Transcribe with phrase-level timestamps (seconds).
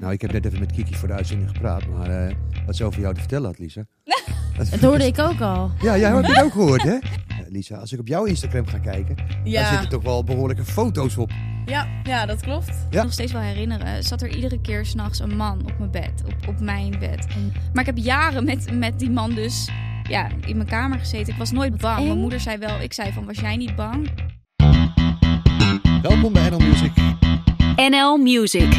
[0.00, 2.34] Nou, ik heb net even met Kiki voor de uitzending gepraat, maar eh,
[2.66, 3.84] wat ze over jou te vertellen had, Lisa.
[4.70, 5.70] Dat hoorde ik ook al.
[5.82, 6.90] Ja, jij hebt het ook gehoord, hè?
[6.94, 6.98] Eh,
[7.48, 11.16] Lisa, als ik op jouw Instagram ga kijken, daar Ja, zitten toch wel behoorlijke foto's
[11.16, 11.30] op.
[11.66, 12.72] ja, ja, dat klopt.
[12.90, 13.02] Ja.
[13.02, 14.02] nog steeds wel herinneren.
[14.02, 16.12] Zat er iedere keer s'nachts een man op mijn bed.
[16.26, 17.26] Op, op mijn bed.
[17.72, 19.68] Maar ik heb jaren met, met die man dus
[20.08, 21.32] ja, in mijn kamer gezeten.
[21.32, 22.06] Ik was nooit bang.
[22.06, 24.10] Mijn moeder zei wel, ik zei van, was jij niet bang?
[26.02, 26.92] Welkom bij NL Music.
[27.76, 28.74] NL Music.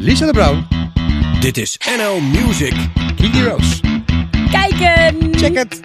[0.00, 0.66] Lisa de Bruin,
[1.40, 2.90] Dit is NL Music.
[3.44, 3.80] Roos.
[4.50, 5.34] Kijken!
[5.34, 5.80] Check het!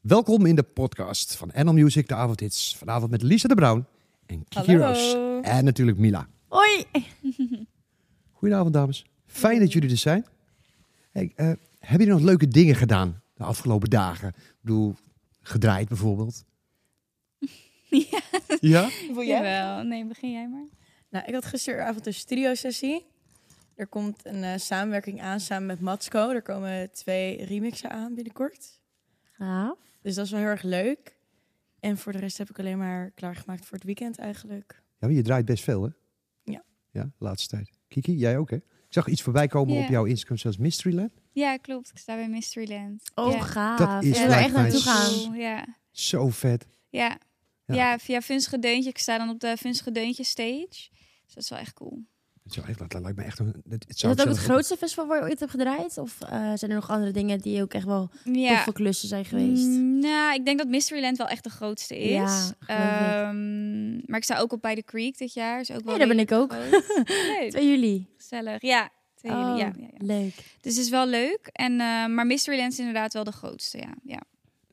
[0.00, 2.76] Welkom in de podcast van NL Music, de avondhits.
[2.76, 3.86] Vanavond met Lisa de Bruin
[4.26, 4.86] en Kiki Hallo.
[4.86, 5.14] Roos.
[5.42, 6.28] En natuurlijk Mila.
[6.48, 6.84] Hoi.
[8.32, 9.06] Goedenavond, dames.
[9.26, 10.26] Fijn dat jullie er zijn.
[11.12, 11.58] Hey, eh, hebben
[12.06, 14.28] jullie nog leuke dingen gedaan de afgelopen dagen?
[14.28, 14.94] Ik bedoel,
[15.42, 16.44] gedraaid bijvoorbeeld.
[18.10, 18.20] Ja.
[18.60, 18.88] Ja?
[19.12, 19.26] Wil jij?
[19.26, 19.84] Jawel.
[19.84, 20.66] Nee, begin jij maar.
[21.10, 23.06] Nou, ik had gisteravond een studiosessie.
[23.74, 26.30] Er komt een eh, samenwerking aan samen met Matsco.
[26.30, 28.80] Er komen twee remixen aan binnenkort.
[29.32, 29.78] Gaaf.
[30.02, 31.16] Dus dat is wel heel erg leuk.
[31.80, 34.82] En voor de rest heb ik alleen maar klaargemaakt voor het weekend eigenlijk.
[34.98, 35.88] Ja, maar je draait best veel, hè?
[36.42, 36.64] Ja.
[36.90, 37.70] Ja, laatste tijd.
[37.88, 38.56] Kiki, jij ook, hè?
[38.56, 41.12] Ik zag iets voorbij komen op jouw Instagram, zoals Mysteryland.
[41.32, 41.90] Ja, klopt.
[41.90, 43.10] Ik sta bij Mysteryland.
[43.14, 43.40] Oh, ja.
[43.40, 43.78] gaaf.
[43.78, 45.34] Dat is Ik wil er lijkt echt naartoe zo- gaan.
[45.38, 45.66] Ja.
[45.90, 46.66] Zo vet.
[46.88, 47.18] Ja.
[47.66, 47.74] Ja.
[47.74, 47.98] Ja.
[47.98, 48.90] via Vunzige Deuntje.
[48.90, 50.66] Ik sta dan op de Vunzige Deuntje stage.
[51.24, 52.02] Dus dat is wel echt cool.
[52.44, 53.46] Het, zou echt, dat lijkt me echt een...
[53.46, 55.98] Het, het Is zou dat ook het grootste festival waar je ooit hebt gedraaid?
[55.98, 58.54] Of eh, zijn er nog andere dingen die ook echt wel Ja.
[58.54, 59.66] toffe klussen zijn geweest?
[59.66, 62.10] Mm, nou, ik denk dat Mysteryland wel echt de grootste is.
[62.10, 62.52] Ja.
[62.66, 65.60] Ehm, maar ik sta ook op bij de Creek dit jaar.
[65.60, 66.52] Is ook wel Nee, daar ben ik ook.
[66.52, 67.06] groot.
[67.08, 68.06] Leuk, 2 juli.
[68.16, 68.62] gezellig.
[68.62, 69.44] Ja, 2 juli.
[69.52, 70.04] Oh, Ja, ja, ja.
[70.06, 70.34] Leuk.
[70.60, 71.48] Dus het is wel leuk.
[71.52, 73.78] En, eh, maar Mysteryland is inderdaad wel de grootste.
[73.78, 74.20] Ja, ja.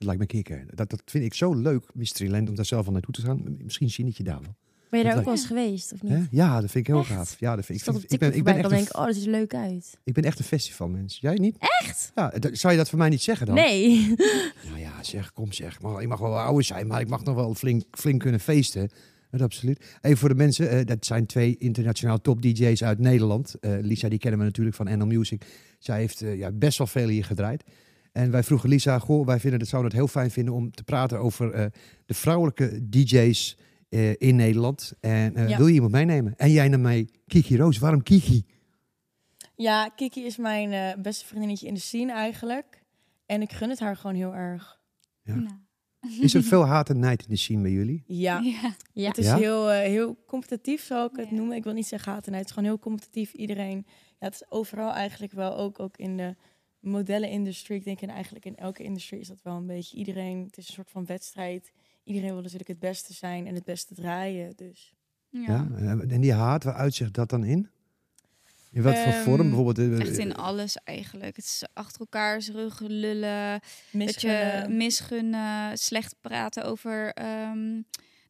[0.02, 0.68] Dat lijkt me kicken.
[0.76, 3.58] Dat, dat vind ik zo leuk, Mysteryland, om daar zelf al naartoe te gaan.
[3.64, 4.56] Misschien zie ik je daar wel.
[4.90, 6.12] Ben je daar ook wel eens geweest, of niet?
[6.12, 6.24] Hè?
[6.32, 7.10] Ja, dat vind ik heel Echt?
[7.10, 7.40] gaaf.
[7.40, 8.20] Ja, dat vind Ik ik.
[8.20, 9.98] ben, ik ben, echt dan een, denk ik, oh, dat is leuk uit.
[10.04, 11.18] ik ben echt een festivalmens.
[11.20, 11.56] Jij niet?
[11.60, 12.12] Echt?
[12.16, 13.56] Ja, zou je dat voor mij niet zeggen dan?
[13.56, 14.16] Nee.
[14.68, 15.82] Nou ja, zeg, kom zeg.
[15.82, 18.90] Maar ik mag wel ouder zijn, maar ik mag nog wel flink, flink kunnen feesten.
[19.32, 19.98] Dat absoluut.
[20.02, 23.56] Even voor de mensen, eh, dat zijn twee internationaal top DJ's uit Nederland.
[23.60, 25.46] Eh, Lisa, die kennen we natuurlijk van NL Music.
[25.80, 27.64] Zij heeft eh, ja, best wel veel hier gedraaid.
[28.12, 30.84] En wij vroegen Lisa, goh, wij vinden het, zouden het heel fijn vinden om te
[30.84, 31.66] praten over eh,
[32.06, 33.58] de vrouwelijke DJ's
[33.90, 34.94] eh, in Nederland.
[35.00, 35.58] En eh, Ja.
[35.58, 36.34] wil je iemand meenemen?
[36.38, 37.78] En jij naar mij, Kiki Roos.
[37.78, 38.46] Waarom Kiki?
[39.56, 42.84] Ja, Kiki is mijn eh, beste vriendinnetje in de scene eigenlijk.
[43.26, 44.80] En ik gun het haar gewoon heel erg.
[45.24, 45.36] Ja.
[45.36, 45.56] Nou.
[46.22, 48.04] Is er veel haat en nijd in de scene bij jullie?
[48.08, 48.76] Ja, Ja.
[48.94, 49.08] Ja.
[49.08, 49.38] het is Ja?
[49.38, 51.56] heel, heel competitief, zou ik het noemen.
[51.56, 53.34] Ik wil niet zeggen haat en het is gewoon heel competitief.
[53.34, 53.86] Iedereen,
[54.20, 56.36] ja, het is overal eigenlijk wel, ook, ook in de
[56.82, 57.78] modellenindustrie.
[57.78, 59.98] Ik denk en eigenlijk in elke industrie is dat wel een beetje.
[59.98, 61.72] Iedereen, het is een soort van wedstrijd.
[62.04, 64.54] Iedereen wil natuurlijk het beste zijn en het beste draaien.
[64.56, 64.94] Dus
[65.30, 65.68] Ja.
[65.78, 66.00] Ja.
[66.00, 67.70] En die haat, waar uitzicht dat dan in?
[68.72, 69.48] In wat voor Ehm, vorm?
[69.48, 71.36] Bijvoorbeeld, eh, Echt in alles eigenlijk.
[71.36, 73.52] Het is achter elkaars rug lullen.
[73.52, 73.62] Dat
[73.92, 74.78] je misgunnen.
[74.78, 77.14] misgunnen, slecht praten over.
[77.14, 77.82] ehm,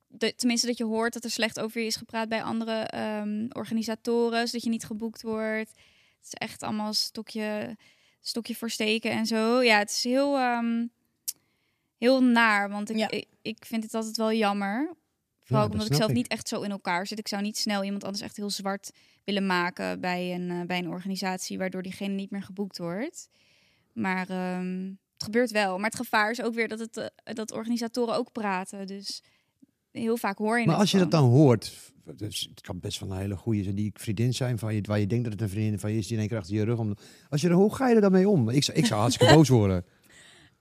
[0.08, 3.46] de, tenminste, dat je hoort dat er slecht over je is gepraat bij andere ehm,
[3.50, 5.70] organisatoren, zodat je niet geboekt wordt.
[5.70, 7.78] Het is echt allemaal stokje,
[8.22, 9.62] stokje voor steken en zo.
[9.62, 10.86] Ja, het is heel, ehm,
[11.98, 13.10] heel naar, want ik, Ja.
[13.10, 14.82] ik, ik vind het altijd wel jammer.
[14.88, 14.94] Ja,
[15.58, 16.16] Vooral dat omdat ik zelf ik.
[16.16, 17.20] niet echt zo in elkaar zit.
[17.20, 18.92] Ik zou niet snel iemand anders echt heel zwart
[19.24, 23.30] willen maken bij een, eh, bij een organisatie, waardoor diegene niet meer geboekt wordt.
[23.94, 25.76] Maar ehm, het gebeurt wel.
[25.78, 28.88] Maar het gevaar is ook weer dat, het, eh, dat organisatoren ook praten.
[28.88, 29.22] Dus
[29.92, 33.12] heel vaak hoor je Maar als je dat dan hoort, dus het kan best wel
[33.12, 35.50] een hele goede zijn die vriendin zijn van je, waar je denkt dat het een
[35.50, 36.96] vriendin van je is, die in één keer achter je rug om.
[37.30, 38.50] Als je er, hoe ga je er dan mee om?
[38.50, 39.86] Ik, zou- ik zou hartstikke boos worden.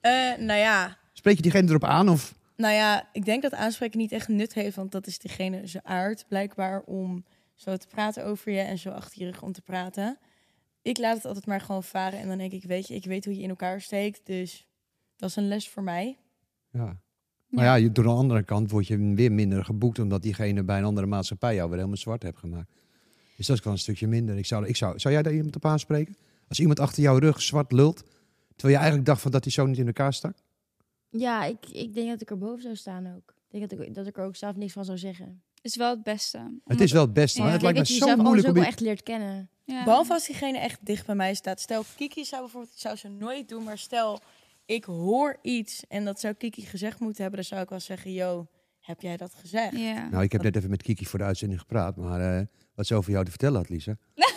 [0.00, 2.34] Eh, nou ja, Spreek je diegene erop aan of?
[2.56, 5.84] Nou ja, ik denk dat aanspreken niet echt nut heeft, want dat is diegene zijn
[5.86, 7.24] aard blijkbaar om
[7.54, 10.18] zo te praten over je en zo achter je rug om te praten.
[10.82, 13.24] Ik laat het altijd maar gewoon varen en dan denk ik, weet je, ik weet
[13.24, 14.68] hoe je in elkaar steekt, dus
[15.16, 16.16] dat is een les voor mij.
[16.72, 17.00] Ja.
[17.50, 20.78] Maar ja, je- door de andere kant word je weer minder geboekt omdat diegene bij
[20.78, 22.70] een andere maatschappij jou weer helemaal zwart heeft gemaakt.
[23.36, 24.36] Dus dat is wel een stukje minder.
[24.38, 26.16] Ik zou, ik zou, zou jij daar iemand op aanspreken?
[26.48, 27.96] Als iemand achter jouw rug zwart lult,
[28.48, 30.34] terwijl je eigenlijk dacht van dat hij zo niet in elkaar stak?
[31.08, 33.34] Ja, ik, ik denk dat ik er boven zou staan ook.
[33.50, 35.42] Ik denk dat ik, dat ik er ook zelf niks van zou zeggen.
[35.62, 36.60] is wel het beste.
[36.64, 38.22] Het is wel het beste, maar Ja, het ik lijkt denk me dat je zo
[38.22, 38.68] moeilijk ook om wel je...
[38.68, 39.48] echt leert kennen.
[39.64, 39.84] Ja.
[39.84, 41.60] Behalve als diegene echt dicht bij mij staat.
[41.60, 44.20] Stel, Kiki zou bijvoorbeeld, ik zou ze nooit doen, maar stel,
[44.70, 48.12] ik hoor iets en dat zou Kiki gezegd moeten hebben, dan zou ik wel zeggen,
[48.12, 48.46] yo,
[48.80, 49.76] heb jij dat gezegd?
[49.76, 50.08] Ja.
[50.10, 52.94] Nou, ik heb net even met Kiki voor de uitzending gepraat, maar eh, wat ze
[52.94, 53.96] over jou te vertellen had, Lisa.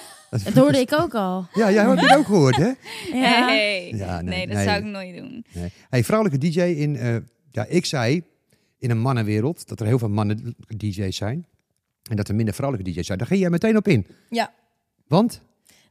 [0.44, 1.48] Dat hoorde ik ook al.
[1.54, 2.72] Ja, jij hebt het ook gehoord, hè?
[3.14, 3.46] Ja.
[3.46, 3.92] Hey.
[3.96, 4.66] Ja, nee, nee, dat nee.
[4.66, 5.46] zou ik nooit doen.
[5.54, 5.72] Nee.
[5.90, 7.16] Hey, vrouwelijke DJ in, eh,
[7.52, 8.24] ja, ik zei
[8.80, 11.46] in een mannenwereld, dat er heel veel mannen DJ's zijn.
[12.10, 13.18] En dat er minder vrouwelijke DJ's zijn.
[13.18, 14.08] Daar ging jij meteen op in.
[14.30, 14.54] Ja.
[15.08, 15.42] Want?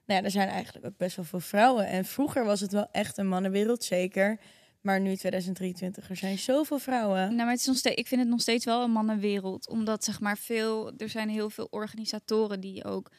[0.06, 1.86] Nou ja, er zijn eigenlijk ook best wel veel vrouwen.
[1.86, 4.40] En vroeger was het wel echt een mannenwereld, zeker.
[4.80, 7.18] Maar nu 2023, er zijn zoveel vrouwen.
[7.20, 9.68] Nou, maar het is nog steeds, ik vind het nog steeds wel een mannenwereld.
[9.68, 13.10] Omdat zeg maar veel, er zijn heel veel organisatoren die ook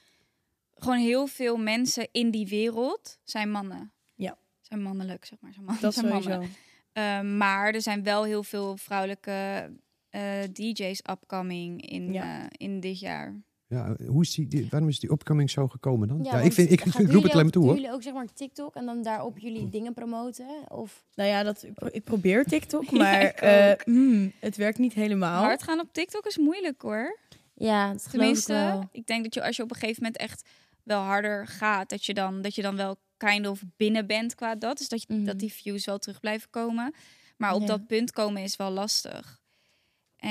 [0.76, 3.92] gewoon heel veel mensen in die wereld zijn mannen.
[4.16, 4.38] Ja.
[4.62, 5.54] Zijn mannelijk, zeg maar.
[5.54, 6.30] Zijn, man, Dat zijn sowieso.
[6.30, 6.50] mannen.
[6.94, 9.70] Ehm, maar er zijn wel heel veel vrouwelijke
[10.10, 12.40] eh, DJ's upcoming in, Ja.
[12.42, 13.42] eh, in dit jaar.
[13.74, 16.24] Ja, hoe is die, die- waarom is die opkoming zo gekomen dan?
[16.24, 17.76] Ja, ik, vind, ik, roep jullie het alleen maar ook- toe doen hoor.
[17.80, 20.48] jullie ook zeg maar TikTok en dan daarop jullie dingen promoten?
[20.70, 24.94] Of Nou ja, dat, ik pro- ik probeer TikTok, maar eh, mm, het werkt niet
[24.94, 25.44] helemaal.
[25.44, 27.20] Hard gaan op TikTok is moeilijk hoor.
[27.54, 28.90] ja, dat geloof ik Tenminste, wel.
[28.92, 30.50] ik denk dat je als je op een gegeven moment echt
[30.84, 34.56] wel harder gaat, dat je dan, dat je dan wel kind of binnen bent qua
[34.56, 34.78] dat.
[34.78, 35.24] Dus dat, je, Mhm.
[35.24, 36.94] dat die views wel terug blijven komen.
[37.38, 37.68] Maar op Ja.
[37.68, 39.42] dat punt komen is wel lastig.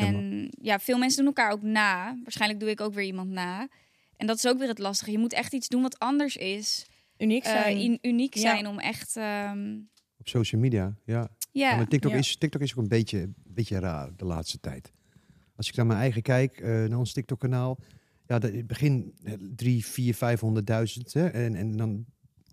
[0.00, 2.19] En ja, veel mensen doen elkaar ook na.
[2.23, 3.69] Waarschijnlijk doe ik ook weer iemand na.
[4.17, 5.11] En dat is ook weer het lastige.
[5.11, 6.87] Je moet echt iets doen wat anders is.
[7.19, 7.77] Uniek Eh, zijn.
[7.79, 8.41] in- uniek Ja.
[8.41, 9.17] zijn om echt...
[9.17, 9.79] ehm,
[10.19, 11.29] Op social media, ja.
[11.53, 12.19] ja, maar TikTok, Ja.
[12.19, 14.93] is, TikTok is ook een beetje, een beetje raar de laatste tijd.
[15.56, 17.79] Als ik naar mijn eigen kijk, eh, naar ons TikTok-kanaal.
[18.27, 21.12] Ja, in het begin eh, drie, vier, vijfhonderdduizend.
[21.12, 22.05] hè, En, en dan,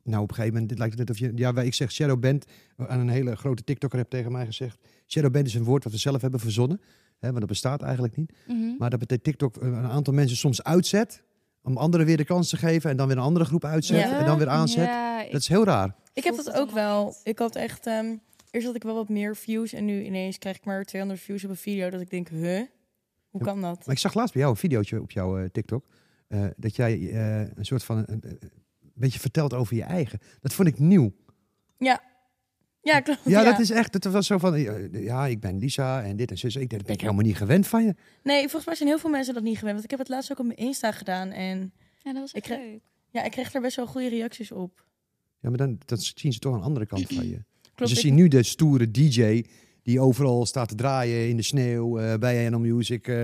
[0.03, 1.31] nou op een gegeven moment, dit lijkt het net of je...
[1.35, 2.45] Ja, wij- ik zeg Shadow Band,
[2.77, 4.77] aan een hele grote TikToker heb tegen mij gezegd.
[5.07, 6.81] Shadow Band is een woord wat we zelf hebben verzonnen.
[7.19, 8.33] Hè, want dat bestaat eigenlijk niet.
[8.48, 8.75] Mhm.
[8.77, 11.24] Maar dat betekent TikTok eh, een aantal mensen soms uitzet.
[11.63, 12.89] Om anderen weer de kans te geven.
[12.89, 14.00] En dan weer een andere groep uitzet.
[14.00, 14.19] Ja.
[14.19, 14.86] En dan weer aanzet.
[14.86, 15.95] Ja, ik- Dat is heel raar.
[16.13, 17.16] ik heb dat ook wel.
[17.24, 17.88] Ik had echt...
[17.88, 18.16] ehm,
[18.51, 21.44] eerst had ik wel wat meer views en nu ineens krijg ik maar 200 views
[21.44, 21.89] op een video.
[21.89, 22.62] Dat ik denk, huh?
[23.30, 23.86] Hoe kan dat?
[23.86, 25.86] Maar ik zag laatst bij jou een videootje op jouw eh, TikTok.
[26.27, 28.24] eh, dat jij eh, een soort van een
[28.94, 30.19] beetje vertelt over je eigen.
[30.42, 31.12] Dat vond ik nieuw.
[31.77, 32.01] Ja,
[32.81, 33.19] klopt.
[33.25, 33.93] Ja, dat is echt.
[33.93, 34.59] Het was zo van.
[34.91, 36.53] Ja, ik ben Lisa en dit en zus.
[36.55, 37.95] Ik denk, dat ben ik helemaal niet gewend van je.
[38.23, 39.73] Nee, volgens mij zijn heel veel mensen dat niet gewend.
[39.73, 41.29] Want ik heb het laatst ook op mijn Insta gedaan.
[41.29, 42.79] En ja, dat was Ik krijg- leuk.
[43.09, 44.85] ja, ik kreeg daar best wel goede reacties op.
[45.39, 47.43] Ja, maar dan dat zien ze toch een andere kant van je.
[47.75, 49.43] Klopt, ze ik- zien nu de stoere DJ
[49.83, 53.07] die overal staat te draaien in de sneeuw eh, bij NL Music.
[53.07, 53.15] eh,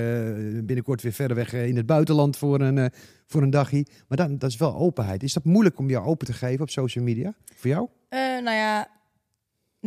[0.64, 2.86] binnenkort weer verder weg eh, in het buitenland voor een, eh,
[3.26, 3.86] voor een dagje.
[4.08, 5.24] Maar dan, dat is wel openheid.
[5.24, 7.34] Is dat moeilijk om jou open te geven op social media?
[7.56, 7.88] Voor jou?
[8.10, 8.88] Eh, nou ja,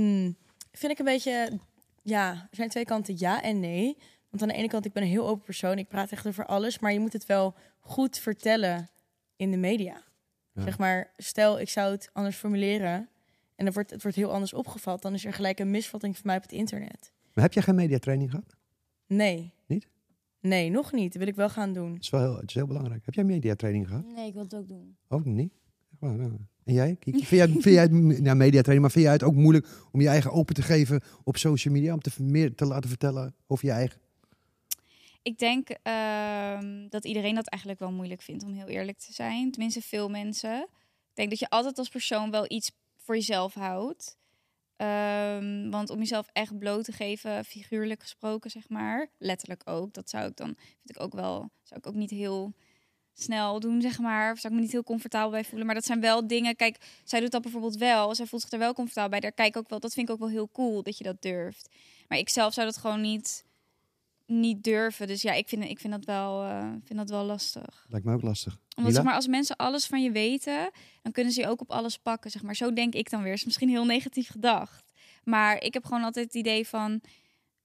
[0.00, 0.36] mm,
[0.72, 1.58] vind ik een beetje...
[2.02, 3.96] Ja, er zijn twee kanten ja en nee.
[4.30, 5.78] Want aan de ene kant, ik ben een heel open persoon.
[5.78, 6.78] Ik praat echt over alles.
[6.78, 8.90] Maar je moet het wel goed vertellen
[9.36, 10.02] in de media.
[10.52, 10.62] Ja.
[10.62, 13.08] Zeg maar, stel ik zou het anders formuleren...
[13.56, 15.02] en dan wordt, het wordt heel anders opgevat...
[15.02, 17.12] dan is er gelijk een misvatting van mij op het internet.
[17.34, 18.56] Maar heb jij geen mediatraining gehad?
[19.06, 19.52] Nee.
[19.66, 19.88] Niet?
[20.40, 21.12] Nee, nog niet.
[21.12, 21.92] Dat wil ik wel gaan doen.
[21.92, 23.04] Dat is wel heel, het is heel belangrijk.
[23.04, 24.04] Heb jij mediatraining gehad?
[24.06, 24.96] Nee, ik wil het ook doen.
[25.08, 25.52] Ook niet?
[25.90, 26.38] Echt waar, nou.
[26.68, 26.96] En jij?
[27.00, 30.32] Vind jij, vind jij het, nou, maar vind jij het ook moeilijk om je eigen
[30.32, 31.92] open te geven op social media?
[31.92, 34.00] Om te, meer te laten vertellen over je eigen?
[35.22, 39.50] Ik denk ehm, dat iedereen dat eigenlijk wel moeilijk vindt, om heel eerlijk te zijn.
[39.50, 40.62] Tenminste, veel mensen.
[40.62, 44.18] Ik denk dat je altijd als persoon wel iets voor jezelf houdt.
[44.76, 49.10] Ehm, want om jezelf echt bloot te geven, figuurlijk gesproken, zeg maar.
[49.18, 49.94] Letterlijk ook.
[49.94, 52.54] Dat zou ik dan, vind ik ook wel, zou ik ook niet heel
[53.20, 54.32] snel doen, zeg maar.
[54.32, 55.66] Of zou ik me niet heel comfortabel bij voelen.
[55.66, 58.14] Maar dat zijn wel dingen, kijk, zij doet dat bijvoorbeeld wel.
[58.14, 59.20] Zij voelt zich er wel comfortabel bij.
[59.20, 61.22] Daar kijk ik ook wel, dat vind ik ook wel heel cool, dat je dat
[61.22, 61.68] durft.
[62.08, 63.44] Maar ik zelf zou dat gewoon niet,
[64.26, 65.06] niet durven.
[65.06, 67.86] Dus ja, ik vind, ik vind, dat, wel, eh, vind dat wel lastig.
[67.88, 68.58] Lijkt me ook lastig.
[68.76, 70.70] Omdat zeg maar, als mensen alles van je weten,
[71.02, 72.30] dan kunnen ze je ook op alles pakken.
[72.30, 72.56] Zeg maar.
[72.56, 73.32] Zo denk ik dan weer.
[73.32, 74.92] Is misschien heel negatief gedacht.
[75.24, 77.00] Maar ik heb gewoon altijd het idee van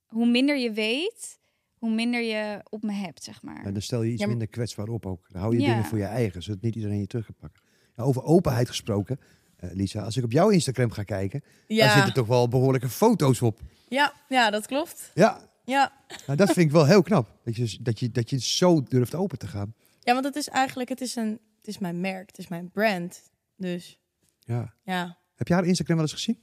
[0.05, 1.39] hoe minder je weet,
[1.83, 3.63] hoe minder je op me hebt, zeg maar.
[3.65, 5.25] Ja, dan stel je iets Ja, maar- minder kwetsbaar op ook.
[5.31, 5.67] Dan hou je Ja.
[5.69, 7.61] dingen voor je eigen, zodat niet iedereen je terug kan pakken.
[7.95, 9.19] Ja, over openheid gesproken,
[9.57, 10.01] eh, Lisa.
[10.01, 13.59] Als ik op jouw Instagram ga kijken, daar Ja, zitten toch wel behoorlijke foto's op.
[13.87, 15.11] ja, ja dat klopt.
[15.13, 15.91] Ja, Ja.
[16.25, 17.39] nou, dat vind ik wel heel knap.
[17.43, 19.73] Dat je, dat, je, dat je zo durft open te gaan.
[19.99, 22.69] ja, want het is eigenlijk, het is, een, het is mijn merk, het is mijn
[22.71, 23.21] brand.
[23.57, 23.99] Dus
[24.39, 24.73] Ja.
[24.83, 25.17] ja.
[25.35, 26.39] Heb je haar Instagram wel eens gezien?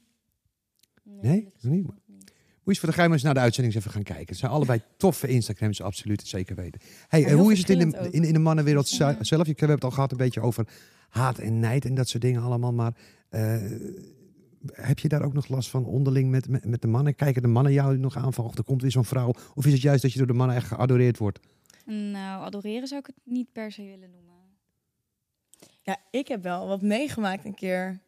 [1.03, 1.47] Nee?
[1.57, 1.87] is Nog niet?
[2.75, 4.27] Je voor de geheim eens naar de uitzending eens even gaan kijken.
[4.29, 6.81] Het zijn allebei toffe Instagrams, absoluut, zeker weten.
[7.09, 9.17] Hey, en heel hoe is het in de, in, in de mannenwereld Ja.
[9.21, 9.47] zelf?
[9.47, 10.67] We hebben het al gehad een beetje over
[11.09, 12.73] haat en nijd en dat soort dingen allemaal.
[12.73, 12.93] Maar
[13.29, 13.57] eh,
[14.73, 17.15] heb je daar ook nog last van onderling met, met, met de mannen?
[17.15, 19.35] Kijken de mannen jou nog aan van, "Och, er komt weer zo'n vrouw?
[19.55, 21.39] Of is het juist dat je door de mannen echt geadoreerd wordt?
[21.87, 24.29] Nou, adoreren zou ik het niet per se willen noemen.
[25.83, 28.01] ja, ik heb wel wat meegemaakt een keer.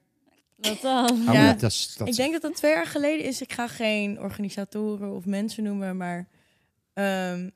[0.63, 1.11] Wat dan?
[1.11, 3.41] Oh, Ja, dat is, dat ik denk dat dat twee jaar geleden is.
[3.41, 6.29] Ik ga geen organisatoren of mensen noemen, maar
[6.93, 7.51] ehm,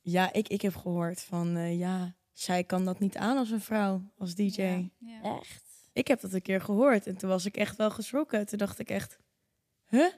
[0.00, 3.60] ja, ik, ik heb gehoord van eh, ja, zij kan dat niet aan als een
[3.60, 4.62] vrouw, als DJ.
[4.62, 5.38] Ja, ja.
[5.38, 5.62] Echt?
[5.92, 8.46] Ik heb dat een keer gehoord en toen was ik echt wel geschrokken.
[8.46, 9.18] Toen dacht ik echt,
[9.88, 10.12] huh?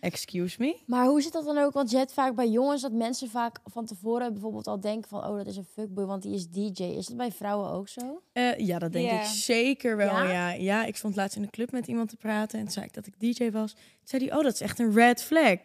[0.00, 0.76] Excuse me?
[0.86, 1.72] Maar hoe zit dat dan ook?
[1.72, 5.24] Want je hebt vaak bij jongens dat mensen vaak van tevoren bijvoorbeeld al denken van...
[5.24, 6.82] oh, dat is een fuckboy, want die is DJ.
[6.82, 8.22] Is dat bij vrouwen ook zo?
[8.32, 10.06] Eh, ja, dat denk ik zeker wel.
[10.14, 10.22] Ja?
[10.30, 10.50] Ja?
[10.52, 10.84] Ja.
[10.84, 13.06] ik stond laatst in de club met iemand te praten en toen zei ik dat
[13.06, 13.72] ik DJ was.
[13.72, 15.58] Toen zei hij, oh, dat is echt een red flag.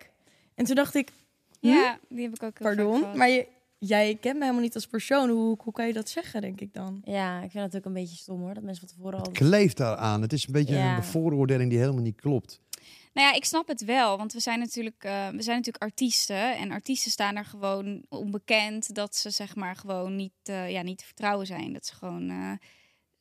[0.55, 1.11] En toen dacht ik,
[1.59, 3.47] Ja, die heb ik ook pardon, maar je,
[3.77, 5.29] jij kent me helemaal niet als persoon.
[5.29, 7.01] Hoe, hoe kan je dat zeggen, denk ik dan?
[7.05, 8.53] Ja, ik vind dat ook een beetje stom hoor.
[8.53, 9.31] Dat mensen van tevoren al...
[9.31, 10.21] Kleeft daaraan.
[10.21, 10.97] Het is een beetje Ja.
[10.97, 12.59] een vooroordeling die helemaal niet klopt.
[13.13, 16.57] Nou ja, ik snap het wel, want we zijn natuurlijk, eh, we zijn natuurlijk artiesten
[16.57, 20.97] en artiesten staan er gewoon onbekend dat ze zeg maar gewoon niet, eh, ja, niet
[20.97, 21.73] te vertrouwen zijn.
[21.73, 22.51] Dat ze gewoon eh,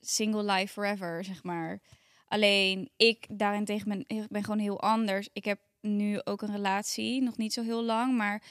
[0.01, 1.81] single life forever, zeg maar.
[2.27, 5.29] Alleen ik daarentegen ben, ben gewoon heel anders.
[5.33, 8.43] Ik heb nu ook een relatie, nog niet zo heel lang, maar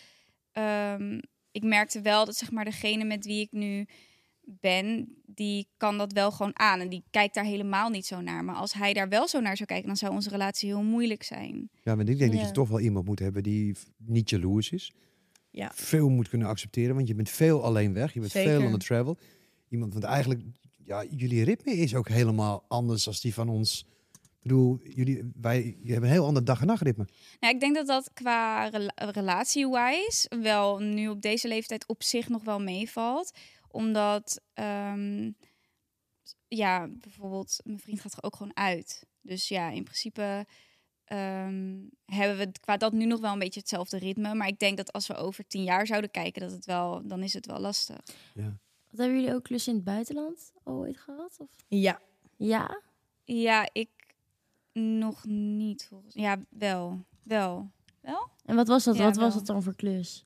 [0.51, 1.19] ehm,
[1.51, 3.87] ik merkte wel dat zeg maar degene met wie ik nu
[4.43, 8.43] ben, die kan dat wel gewoon aan en die kijkt daar helemaal niet zo naar.
[8.43, 11.23] Maar als hij daar wel zo naar zou kijken, dan zou onze relatie heel moeilijk
[11.23, 11.69] zijn.
[11.83, 14.91] Ja, maar ik denk dat je toch wel iemand moet hebben die niet jaloers is.
[15.51, 15.71] Ja.
[15.75, 18.13] Veel moet kunnen accepteren, want je bent veel alleen weg.
[18.13, 18.51] Je bent Zeker.
[18.59, 19.17] veel on the travel.
[19.69, 20.41] Iemand, want eigenlijk,
[20.85, 23.85] ja, jullie ritme is ook helemaal anders dan die van ons.
[24.13, 27.07] Ik bedoel, jullie, wij je hebben een heel ander dag- en nachtritme.
[27.39, 32.29] Nou, ik denk dat dat qua rela- relatie-wise wel nu op deze leeftijd op zich
[32.29, 33.31] nog wel meevalt.
[33.71, 35.31] Omdat, ehm,
[36.47, 39.05] ja, bijvoorbeeld, mijn vriend gaat er ook gewoon uit.
[39.21, 40.45] Dus ja, in principe
[41.05, 44.33] ehm, hebben we qua dat nu nog wel een beetje hetzelfde ritme.
[44.33, 47.23] Maar ik denk dat als we over tien jaar zouden kijken, dat het wel, dan
[47.23, 48.01] is het wel lastig.
[48.89, 51.37] Wat hebben jullie ook klussen in het buitenland ooit gehad?
[51.39, 51.49] Of?
[51.67, 51.99] Ja,
[52.37, 52.81] Ja?
[53.23, 53.89] Ja, ik
[54.73, 56.13] nog niet volgens.
[56.13, 58.29] Ja, wel, wel, wel.
[58.45, 58.95] En wat was dat?
[58.95, 60.25] Ja, wat was dat dan voor klus?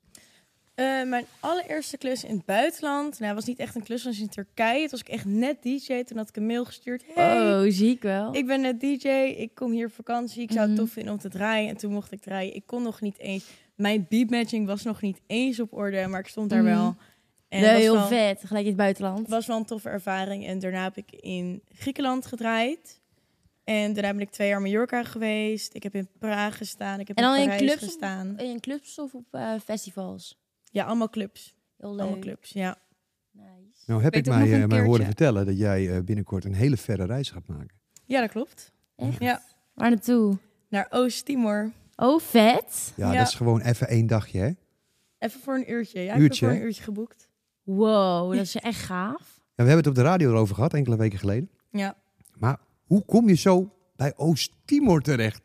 [0.75, 3.11] Eh, mijn allereerste klus in het buitenland.
[3.19, 4.81] Nou, het was niet echt een klus, het was in Turkije.
[4.81, 6.03] Het was ik echt net DJ.
[6.03, 7.03] Toen had ik een mail gestuurd.
[7.13, 8.35] Hey, Oh, zie ik wel.
[8.35, 9.07] ik ben net DJ.
[9.37, 10.41] Ik kom hier op vakantie.
[10.41, 10.79] Ik zou het Mhm.
[10.79, 11.69] tof vinden om te draaien.
[11.69, 12.55] En toen mocht ik draaien.
[12.55, 13.45] Ik kon nog niet eens.
[13.75, 16.73] Mijn beatmatching was nog niet eens op orde, maar ik stond daar Mhm.
[16.75, 16.95] wel.
[17.49, 18.41] En Nee, was heel wel- vet.
[18.45, 19.19] Gelijk in het buitenland.
[19.19, 20.45] Het was wel een toffe ervaring.
[20.47, 23.01] En daarna heb ik in Griekenland gedraaid.
[23.63, 25.75] En daarna ben ik twee jaar Mallorca geweest.
[25.75, 26.99] Ik heb in Praag gestaan.
[26.99, 28.37] Ik heb En dan in in Parijs clubs of- gestaan.
[28.39, 30.43] In clubs of op eh, festivals?
[30.75, 31.55] Ja, allemaal clubs.
[31.77, 32.21] Heel Allemaal leuk.
[32.21, 32.77] clubs, ja.
[33.31, 33.47] Nice.
[33.85, 36.77] Nou heb weet ik mij, eh, mij horen vertellen dat jij eh, binnenkort een hele
[36.77, 37.75] verre reis gaat maken.
[38.05, 38.71] Ja, dat klopt.
[38.95, 39.19] Echt?
[39.19, 39.41] Ja.
[39.73, 40.37] Waar naartoe?
[40.69, 41.71] Naar Oost-Timor.
[41.95, 42.93] Oh, vet.
[42.95, 43.17] Ja, Ja.
[43.17, 44.51] dat is gewoon even één dagje, hè?
[45.19, 45.99] Even voor een uurtje.
[46.01, 47.29] Ja, ik Uurtje, heb voor een uurtje geboekt.
[47.63, 49.21] Wow, dat is echt gaaf.
[49.37, 51.49] Ja, we hebben het op de radio erover gehad, enkele weken geleden.
[51.71, 51.95] Ja.
[52.37, 55.41] Maar hoe kom je zo bij Oost-Timor terecht?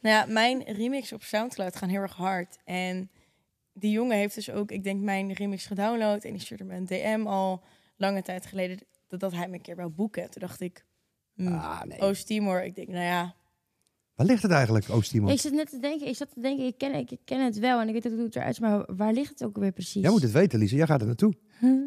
[0.00, 2.58] Nou ja, mijn remix op Soundcloud gaan heel erg hard.
[2.64, 3.10] En
[3.74, 6.24] die jongen heeft dus ook, ik denk, mijn remix gedownload.
[6.24, 7.62] En die stuurde me een DM al
[7.96, 8.78] lange tijd geleden
[9.08, 10.30] dat, dat hij me een keer wou boeken.
[10.30, 10.84] Toen dacht ik,
[11.34, 12.00] hm, Ah, nee.
[12.00, 12.64] Oost-Timor.
[12.64, 13.34] Ik denk, nou ja,
[14.14, 15.30] Waar ligt het eigenlijk, Oost-Timor?
[15.30, 17.80] Ik zat net te denken, ik zat te denken, ik ken, ik ken het wel
[17.80, 20.02] en ik weet ook hoe het eruit ziet, maar waar ligt het ook weer precies?
[20.02, 20.76] Jij moet het weten, Lisa.
[20.76, 21.34] Jij gaat er naartoe.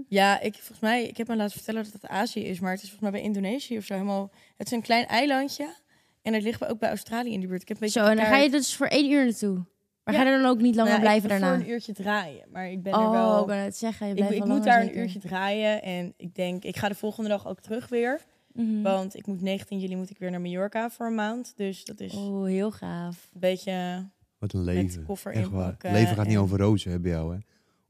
[0.07, 2.81] Ja, ik, volgens mij, ik heb me laten vertellen dat het Azië is, maar het
[2.81, 4.31] is volgens mij bij Indonesië of zo helemaal.
[4.57, 5.75] Het is een klein eilandje
[6.21, 7.61] en het ligt ook bij Australië in die buurt.
[7.61, 9.65] Ik heb een beetje Zo, en dan ga je dus voor één uur naartoe.
[10.07, 10.21] Maar Ja.
[10.23, 11.55] ga je dan ook niet langer Nou blijven ik ga daarna?
[11.57, 13.39] Voor een uurtje draaien, maar ik ben er oh, wel.
[13.41, 16.35] ik ben het zeggen, je ik, blijft ik moet daar een uurtje draaien en ik
[16.35, 18.21] denk, ik ga de volgende dag ook terug weer,
[18.53, 18.81] Mhm.
[18.81, 21.99] want ik moet 19 juli moet ik weer naar Mallorca voor een maand, dus dat
[21.99, 23.29] is Oh, heel gaaf.
[23.33, 24.05] een beetje
[24.39, 25.03] Wat een leven.
[25.05, 25.63] koffer Echt waar.
[25.65, 25.91] inpakken.
[25.91, 27.39] leven gaat niet over rozen hè, bij jou, hè?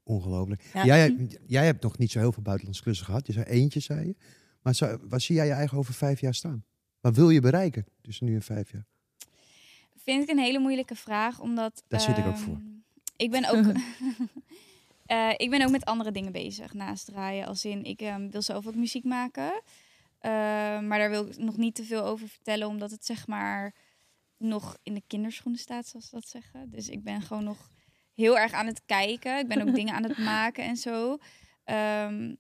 [0.04, 0.64] Ongelooflijk.
[0.74, 0.86] Ja.
[0.86, 3.28] Jij, jij hebt nog niet zo heel veel buitenlandse klussen gehad.
[3.28, 4.16] Je zei eentje, zei je.
[4.62, 6.64] Maar waar zie jij je eigen over vijf jaar staan?
[7.02, 8.86] Wat wil je bereiken tussen nu en vijf jaar?
[10.08, 11.84] Vind ik een hele moeilijke vraag, omdat...
[11.88, 12.62] Daar zit ik ook ehm, voor.
[13.16, 13.66] Ik ben ook...
[15.06, 17.48] Eh, ik ben ook met andere dingen bezig naast draaien.
[17.48, 19.62] Als in, ik ehm, wil zelf ook muziek maken.
[20.20, 20.32] Eh,
[20.80, 23.76] maar daar wil ik nog niet te veel over vertellen, omdat het zeg maar
[24.38, 26.70] nog in de kinderschoenen staat, zoals ze dat zeggen.
[26.70, 27.70] Dus ik ben gewoon nog
[28.14, 29.40] heel erg aan het kijken.
[29.40, 31.18] Ik ben ook dingen aan het maken en zo.
[31.64, 32.36] Ehm,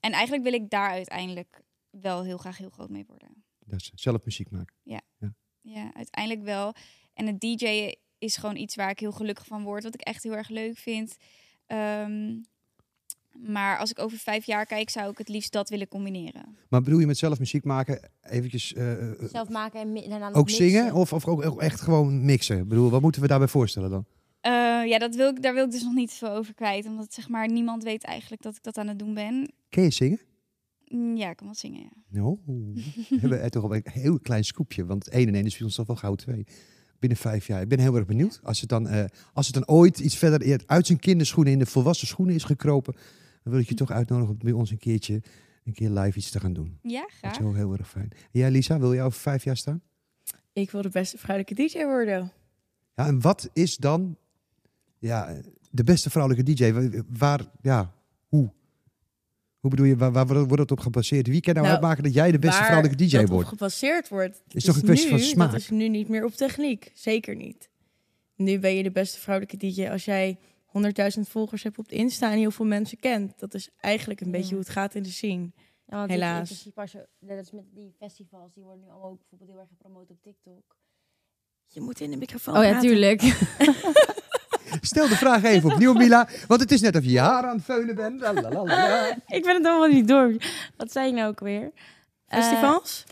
[0.00, 3.44] en eigenlijk wil ik daar uiteindelijk wel heel graag heel groot mee worden.
[3.58, 4.74] Dat is zelf muziek maken.
[5.64, 6.74] Ja, uiteindelijk wel.
[7.14, 10.22] En het DJ is gewoon iets waar ik heel gelukkig van word, wat ik echt
[10.22, 11.16] heel erg leuk vind.
[11.66, 12.36] Ehm,
[13.46, 16.56] maar als ik over vijf jaar kijk, zou ik het liefst dat willen combineren.
[16.68, 20.28] Maar bedoel je met zelf muziek maken eventjes eh, eh, Zelf maken en mi- daarna
[20.28, 20.70] nog ook mixen.
[20.70, 20.94] zingen?
[20.94, 22.58] Of, of ook, ook echt gewoon mixen?
[22.58, 24.04] Ik bedoel, wat moeten we daarbij voorstellen dan?
[24.40, 24.50] Eh,
[24.88, 26.86] ja, dat wil ik, daar wil ik dus nog niet veel over kwijt.
[26.86, 29.52] Omdat zeg maar, niemand weet eigenlijk dat ik dat aan het doen ben.
[29.68, 30.20] Ken je zingen?
[30.88, 31.90] Mm, Ja, ik kan wel zingen, ja.
[32.08, 32.40] No.
[33.08, 34.84] we hebben er toch al een heel klein scoopje.
[34.86, 36.46] Want 1 en 1 is voor ons toch wel gauw 2.
[37.04, 37.60] Binnen vijf jaar.
[37.60, 38.40] Ik ben heel erg benieuwd.
[38.42, 41.66] Als het dan, eh, als het dan ooit iets verder uit zijn kinderschoenen in de
[41.66, 42.92] volwassen schoenen is gekropen.
[43.42, 45.22] Dan wil ik je toch uitnodigen om bij ons een keertje
[45.64, 46.78] een keer live iets te gaan doen.
[46.82, 47.32] Ja, Dat graag.
[47.32, 48.08] is wel heel erg fijn.
[48.12, 49.82] En jij Lisa, wil jij over vijf jaar staan?
[50.52, 52.32] Ik wil de beste vrouwelijke DJ worden.
[52.94, 54.16] Ja, en wat is dan
[54.98, 55.34] ja,
[55.70, 56.72] de beste vrouwelijke DJ?
[56.72, 57.94] Wa- Waar, ja,
[59.64, 59.70] hoe?
[59.70, 61.26] Bedoel je, waar, waar wordt het op gebaseerd?
[61.26, 63.48] Wie kan nou, Nou, uitmaken dat jij de beste Waar vrouwelijke DJ dat op wordt?
[63.48, 64.42] gebaseerd wordt.
[64.48, 65.50] Is toch een kwestie nu, van smaak?
[65.50, 66.90] Dat is nu niet meer op techniek.
[66.94, 67.68] Zeker niet.
[68.36, 70.38] Nu ben je de beste vrouwelijke DJ als jij
[71.16, 73.38] 100.000 volgers hebt op Insta en heel veel mensen kent.
[73.38, 75.50] Dat is eigenlijk een beetje hoe het gaat in de scene.
[75.86, 76.34] Ja, want Helaas.
[76.34, 79.18] In, in principe, als je, net als met die festivals, die worden nu allemaal ook
[79.18, 80.76] bijvoorbeeld heel erg gepromoot op TikTok.
[81.66, 82.88] Je moet in de microfoon Oh ja, praten.
[82.88, 83.20] tuurlijk.
[84.80, 86.28] Stel de vraag even opnieuw, Mila.
[86.46, 88.20] Want het is net of je haar aan het veunen bent.
[88.20, 89.06] Lalalala.
[89.26, 90.36] ik ben het allemaal niet door.
[90.76, 91.70] Wat zei je nou ook weer?
[92.28, 93.04] Festivals?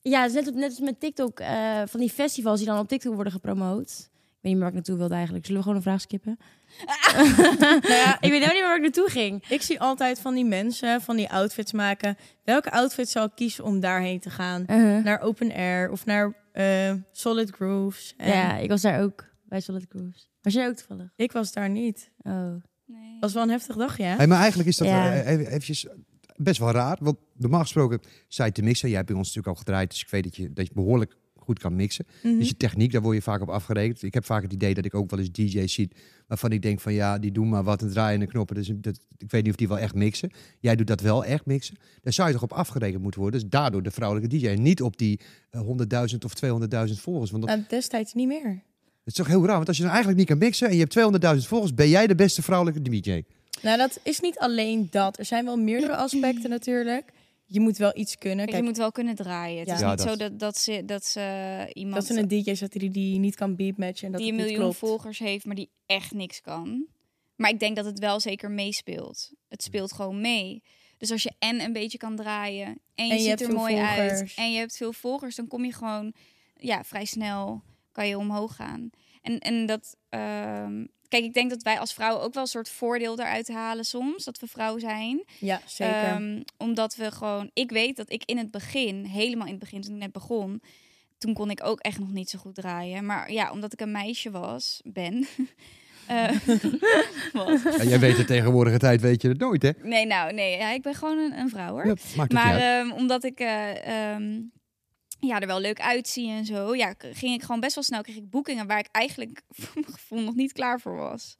[0.00, 1.40] Ja, het is net, net als met TikTok.
[1.40, 3.88] eh, van die festivals die dan op TikTok worden gepromoot.
[3.90, 5.46] Ik weet niet meer waar ik naartoe wilde eigenlijk.
[5.46, 6.38] Zullen we gewoon een vraag skippen?
[7.16, 9.44] nou ja, Ik weet helemaal niet meer waar ik naartoe ging.
[9.48, 12.16] ik zie altijd van die mensen van die outfits maken.
[12.44, 14.64] Welke outfit zou ik kiezen om daarheen te gaan?
[14.66, 15.04] Uh-huh.
[15.04, 18.14] Naar open air of naar eh, solid grooves.
[18.16, 20.26] En Ja, ik was daar ook bij Solid Cruise.
[20.48, 21.12] Was jij ook toevallig?
[21.16, 22.10] Ik was daar niet.
[22.22, 22.54] Oh.
[22.86, 23.16] Nee.
[23.20, 24.14] was wel een heftig dagje, hè?
[24.16, 25.12] Hey, maar eigenlijk is dat Ja.
[25.12, 25.86] eh, even, eventjes
[26.36, 26.98] best wel raar.
[27.00, 28.88] Want normaal gesproken, zij te mixen.
[28.88, 29.90] Jij hebt bij ons natuurlijk al gedraaid.
[29.90, 32.06] Dus ik weet dat je, dat je behoorlijk goed kan mixen.
[32.22, 32.38] Mhm.
[32.38, 34.02] Dus je techniek, daar word je vaak op afgerekend.
[34.02, 35.90] Ik heb vaak het idee dat ik ook wel eens DJ's zie
[36.26, 38.56] waarvan ik denk van ja, die doen maar wat en draaien de knoppen.
[38.56, 40.30] Dus dat, ik weet niet of die wel echt mixen.
[40.60, 41.76] Jij doet dat wel echt mixen.
[42.02, 43.40] Daar zou je toch op afgerekend moeten worden.
[43.40, 44.46] Dus daardoor de vrouwelijke DJ.
[44.46, 45.66] En niet op die eh, 100.000
[46.24, 46.32] of
[46.88, 47.30] 200.000 volgers.
[47.30, 48.62] Want dat, Nou, destijds niet meer.
[49.08, 49.56] Het is toch heel raar.
[49.56, 52.06] Want als je nou eigenlijk niet kan mixen en je hebt 200.000 volgers, ben jij
[52.06, 53.22] de beste vrouwelijke DJ.
[53.62, 55.18] Nou, dat is niet alleen dat.
[55.18, 57.12] Er zijn wel meerdere aspecten natuurlijk.
[57.44, 58.44] Je moet wel iets kunnen.
[58.46, 59.58] Kijk, je moet wel kunnen draaien.
[59.58, 59.74] Het Ja.
[59.74, 62.54] is Ja, niet dat- zo dat, dat ze, dat ze iemand dat ze een DJ
[62.54, 64.76] zetten die, die niet kan beatmatchen en dat die een miljoen klopt.
[64.76, 66.86] volgers heeft, maar die echt niks kan.
[67.36, 69.30] Maar ik denk dat het wel zeker meespeelt.
[69.48, 70.62] Het speelt gewoon mee.
[70.98, 73.52] Dus als je en een beetje kan draaien en je, En je ziet hebt er
[73.52, 76.12] mooi uit en je hebt veel volgers, dan kom je gewoon
[76.56, 77.62] ja, vrij snel
[77.98, 78.90] kan je omhoog gaan.
[79.22, 82.68] En, en dat, ehm, kijk, ik denk dat wij als vrouwen ook wel een soort
[82.68, 85.24] voordeel daaruit halen soms, dat we vrouw zijn.
[85.38, 85.94] Ja, zeker.
[85.94, 89.80] Ehm, omdat we gewoon, ik weet dat ik in het begin, helemaal in het begin
[89.80, 90.62] toen ik net begon,
[91.18, 93.06] toen kon ik ook echt nog niet zo goed draaien.
[93.06, 95.26] Maar ja, omdat ik een meisje was, ben.
[96.06, 96.30] eh,
[97.32, 97.62] was.
[97.62, 99.70] Ja, jij weet het tegenwoordige tijd, weet je het nooit hè?
[99.82, 101.86] Nee, nou, nee, ja, ik ben gewoon een, een vrouw hoor.
[101.86, 104.40] Ja, maakt het maar ehm, omdat ik eh, ehm,
[105.20, 108.16] ja, er wel leuk uitzie en zo, ja, ging ik gewoon best wel snel, kreeg
[108.16, 111.36] ik boekingen waar ik eigenlijk voor mijn gevoel nog niet klaar voor was.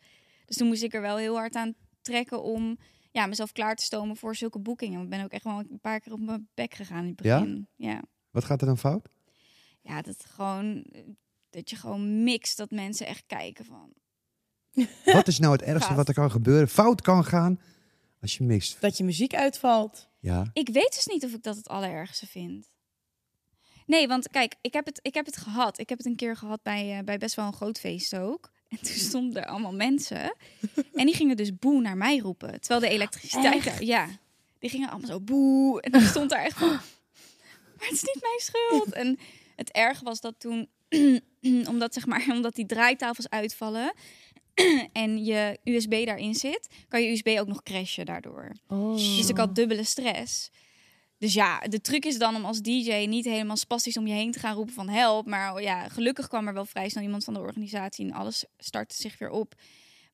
[0.46, 2.78] Dus toen moest ik er wel heel hard aan trekken om
[3.10, 5.02] ja, mezelf klaar te stomen voor zulke boekingen.
[5.02, 7.38] Ik ben ook echt wel een paar keer op mijn bek gegaan in het Ja?
[7.40, 7.68] begin.
[7.76, 9.08] Ja, Wat gaat er dan fout?
[9.82, 10.84] ja dat gewoon
[11.50, 13.92] dat je gewoon mixt dat mensen echt kijken van.
[15.04, 15.96] Wat is nou het ergste Gaat.
[15.96, 16.68] wat er kan gebeuren?
[16.68, 17.60] Fout kan gaan
[18.20, 18.80] als je mixt.
[18.80, 20.08] Dat je muziek uitvalt.
[20.20, 20.50] Ja.
[20.52, 22.72] Ik weet dus niet of ik dat het allerergste vind.
[23.88, 25.78] Nee, want kijk, ik heb het, ik heb het gehad.
[25.78, 28.50] Ik heb het een keer gehad bij, eh, bij best wel een groot feest ook.
[28.68, 30.36] En toen stonden er allemaal mensen.
[30.94, 32.60] En die gingen dus boe naar mij roepen.
[32.60, 33.66] Terwijl de elektriciteit...
[33.66, 33.84] Echt?
[33.84, 34.08] Ja,
[34.58, 35.80] die gingen allemaal zo boe.
[35.80, 36.68] En dan stond daar echt van...
[36.68, 38.92] Maar het is niet mijn schuld.
[38.92, 39.18] En
[39.56, 40.68] het erge was dat toen...
[41.72, 43.92] omdat, zeg maar, omdat die draaitafels uitvallen...
[44.92, 46.68] en je USB daarin zit...
[46.88, 48.52] kan je USB ook nog crashen daardoor.
[48.66, 48.94] Oh.
[48.94, 50.50] Dus ik had dubbele stress.
[51.18, 54.32] Dus ja, de truc is dan om als DJ niet helemaal spastisch om je heen
[54.32, 55.26] te gaan roepen van help.
[55.26, 58.94] Maar ja, gelukkig kwam er wel vrij snel iemand van de organisatie en alles startte
[58.94, 59.54] zich weer op.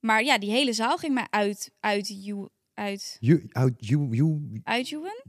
[0.00, 2.14] Maar ja, die hele zaal ging mij uit, uit,
[2.74, 5.24] uit, uit, uit, ju, ju, uitjoelen?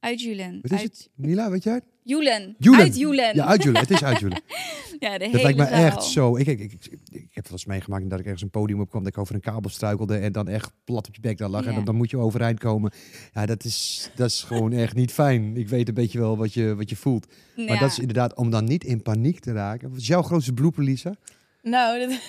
[0.00, 0.10] Jule.
[0.12, 0.58] Uitjoelen.
[0.62, 1.08] Wat is Uit, het?
[1.14, 1.84] Mila, weet jij het?
[2.02, 2.54] Joelen.
[2.58, 2.82] Joelen.
[2.84, 3.34] Uitjoelen.
[3.36, 3.80] Ja, uitjoelen.
[3.80, 4.40] Het is uitjoelen.
[5.00, 5.84] Ja, de Dat hele lijkt me zaal.
[5.84, 6.36] echt zo.
[6.36, 8.90] Ik, ik, ik, ik, ik heb wel eens meegemaakt dat ik ergens een podium op
[8.90, 11.48] kwam, dat ik over een kabel struikelde en dan echt plat op je bek daar
[11.48, 11.66] lag.
[11.66, 12.92] En dan, dan moet je overeind komen.
[13.34, 15.56] Ja, dat is, dat is gewoon echt niet fijn.
[15.56, 17.26] Ik weet een beetje wel wat je, wat je voelt.
[17.56, 17.78] Maar Ja.
[17.78, 19.88] dat is inderdaad om dan niet in paniek te raken.
[19.90, 21.14] Wat is jouw grootste blooper, Lisa?
[21.62, 22.20] Nou, dat, hebben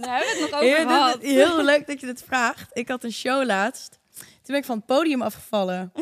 [0.00, 1.12] we het nog over heel, gehad.
[1.12, 2.70] dat- heel leuk dat je dit vraagt.
[2.72, 3.98] Ik had een show laatst.
[4.18, 5.92] Toen ben ik van het podium afgevallen.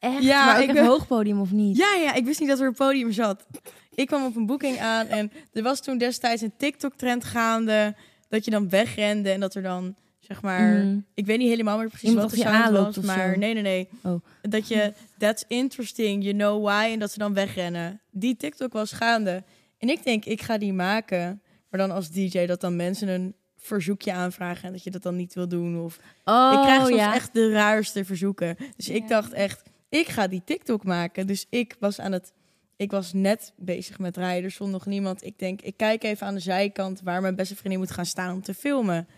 [0.00, 0.22] Echt?
[0.22, 1.76] Ja, maar ook ik een ben- hoog podium of niet?
[1.76, 3.46] Ja, ja, ik wist niet dat er een podium zat.
[3.94, 7.94] Ik kwam op een boeking aan en er was toen destijds een TikTok-trend gaande.
[8.28, 10.84] Dat je dan wegrende en dat er dan, zeg maar...
[10.84, 11.04] Mm.
[11.14, 13.38] Ik weet niet helemaal meer precies Iemand wat de sound was, of maar zo.
[13.38, 13.88] nee, nee, nee.
[14.02, 14.20] Oh.
[14.42, 18.00] Dat je, that's interesting, you know why, en dat ze dan wegrennen.
[18.10, 19.42] Die TikTok was gaande.
[19.78, 23.34] En ik denk, ik ga die maken, maar dan als DJ, dat dan mensen een
[23.56, 25.80] verzoekje aanvragen en dat je dat dan niet wil doen.
[25.80, 27.14] Of Oh, ik krijg soms ja.
[27.14, 28.56] echt de raarste verzoeken.
[28.76, 31.26] Dus ik dacht echt, ik ga die TikTok maken.
[31.26, 32.32] Dus ik was aan het,
[32.76, 35.24] ik was net bezig met rijden, er stond nog niemand.
[35.24, 38.34] Ik denk, ik kijk even aan de zijkant waar mijn beste vriendin moet gaan staan
[38.34, 39.08] om te filmen.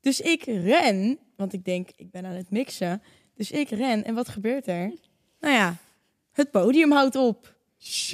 [0.00, 3.02] Dus ik ren, want ik denk, ik ben aan het mixen.
[3.34, 4.92] Dus ik ren en wat gebeurt er?
[5.40, 5.76] Nou ja,
[6.32, 7.53] het podium houdt op.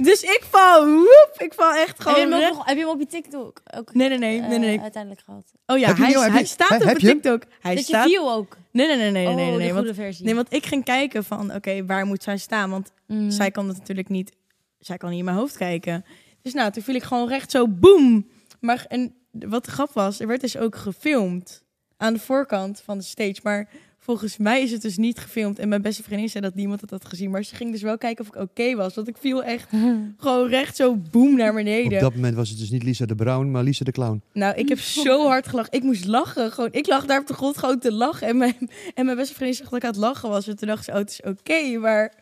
[0.02, 2.82] Dus ik val, woep, ik val echt Heb je, gewoon hem ook nog, heb je
[2.82, 4.80] hem op je TikTok ook Nee, nee, nee, nee, eh, nee.
[4.80, 5.52] uiteindelijk gehad?
[5.66, 6.22] Oh ja, Heb je hij, hem?
[6.22, 7.20] Heb hij je- staat op heb je hem?
[7.20, 7.42] TikTok.
[7.60, 8.06] Hij dat je staat...
[8.06, 8.56] viel ook?
[8.70, 10.24] Nee, nee, nee, nee, nee, oh, nee, de nee, goede want, versie.
[10.24, 12.70] nee, want ik ging kijken van, oké, waar moet zij staan?
[12.70, 13.30] Want Mm.
[13.30, 14.32] zij kan dat natuurlijk niet,
[14.78, 16.04] zij kan niet in mijn hoofd kijken.
[16.42, 18.28] Dus nou, toen viel ik gewoon recht zo, boem.
[18.60, 21.62] Maar en wat de grap was, er werd dus ook gefilmd
[21.96, 23.36] aan de voorkant van de stage.
[23.42, 23.68] Maar
[24.10, 25.58] volgens mij is het dus niet gefilmd.
[25.58, 27.30] En mijn beste vriendin zei dat niemand het had gezien.
[27.30, 28.94] Maar ze ging dus wel kijken of ik oké was.
[28.94, 29.68] Want ik viel echt
[30.24, 32.00] gewoon recht zo boem naar Op beneden.
[32.00, 34.22] dat moment was het dus niet Lisa de Brown, maar Lisa de Clown.
[34.32, 35.72] Nou, ik heb zo hard gelachen.
[35.72, 36.52] Ik moest lachen.
[36.52, 38.26] Gewoon, ik lag daar op de grond gewoon te lachen.
[38.26, 40.48] En mijn, en mijn beste vriendin zag dat ik aan het lachen was.
[40.48, 41.78] En toen dacht ze, oh, het is oké.
[41.78, 42.14] maar,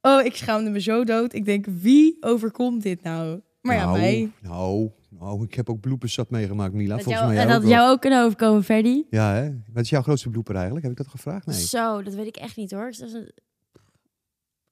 [0.00, 1.34] oh, ik schaamde me zo dood.
[1.34, 3.40] Ik denk, wie overkomt dit nou?
[3.60, 4.30] Maar ja, nou, mij.
[4.42, 4.90] Nou,
[5.22, 6.94] nou, ik heb ook bloepers zat meegemaakt, Mila.
[6.94, 9.04] Dat, Volgens jou, mij en dat ook jou ook kunnen overkomen, Ferdy?
[9.10, 9.50] Ja, hè?
[9.72, 10.84] Wat is jouw grootste blooper eigenlijk?
[10.84, 11.46] Heb ik dat gevraagd?
[11.46, 11.56] Nee.
[11.56, 12.84] Zo, dat weet ik echt niet hoor.
[12.84, 13.32] Dat is een...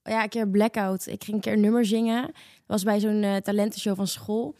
[0.03, 1.07] Ja, een keer een blackout.
[1.07, 2.21] Ik ging een keer een nummer zingen.
[2.21, 2.33] Dat
[2.65, 4.55] was bij zo'n eh, talentenshow van school.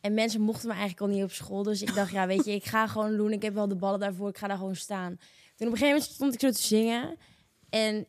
[0.00, 1.62] En mensen mochten me eigenlijk al niet op school.
[1.62, 3.32] Dus ik dacht, ja, weet je, ik ga gewoon doen.
[3.32, 4.28] Ik heb wel de ballen daarvoor.
[4.28, 5.16] Ik ga daar gewoon staan.
[5.56, 7.16] Toen op een gegeven moment stond ik zo te zingen.
[7.68, 8.06] En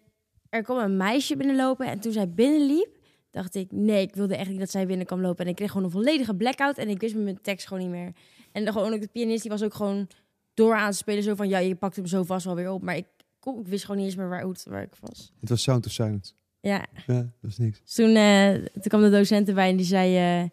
[0.49, 1.87] er kwam een meisje binnenlopen.
[1.87, 2.97] En toen zij binnenliep,
[3.33, 5.43] dacht ik, nee, ik wilde echt niet dat zij binnen kwam lopen.
[5.45, 6.77] En ik kreeg gewoon een volledige blackout.
[6.77, 8.11] En ik wist mijn tekst gewoon niet meer.
[8.51, 10.07] En dan gewoon ook de pianist, die was ook gewoon
[10.53, 11.23] door aan het spelen.
[11.23, 12.81] Zo van, ja, je pakt hem zo vast wel weer op.
[12.81, 13.05] Maar ik,
[13.43, 15.31] ik wist gewoon niet eens meer waar, waar ik was.
[15.39, 16.33] Het was Sound of Silence.
[16.59, 17.79] Ja, Ja, dat is niks.
[17.83, 20.17] dus toen, eh, toen kwam de docent erbij en die zei...
[20.43, 20.49] eh,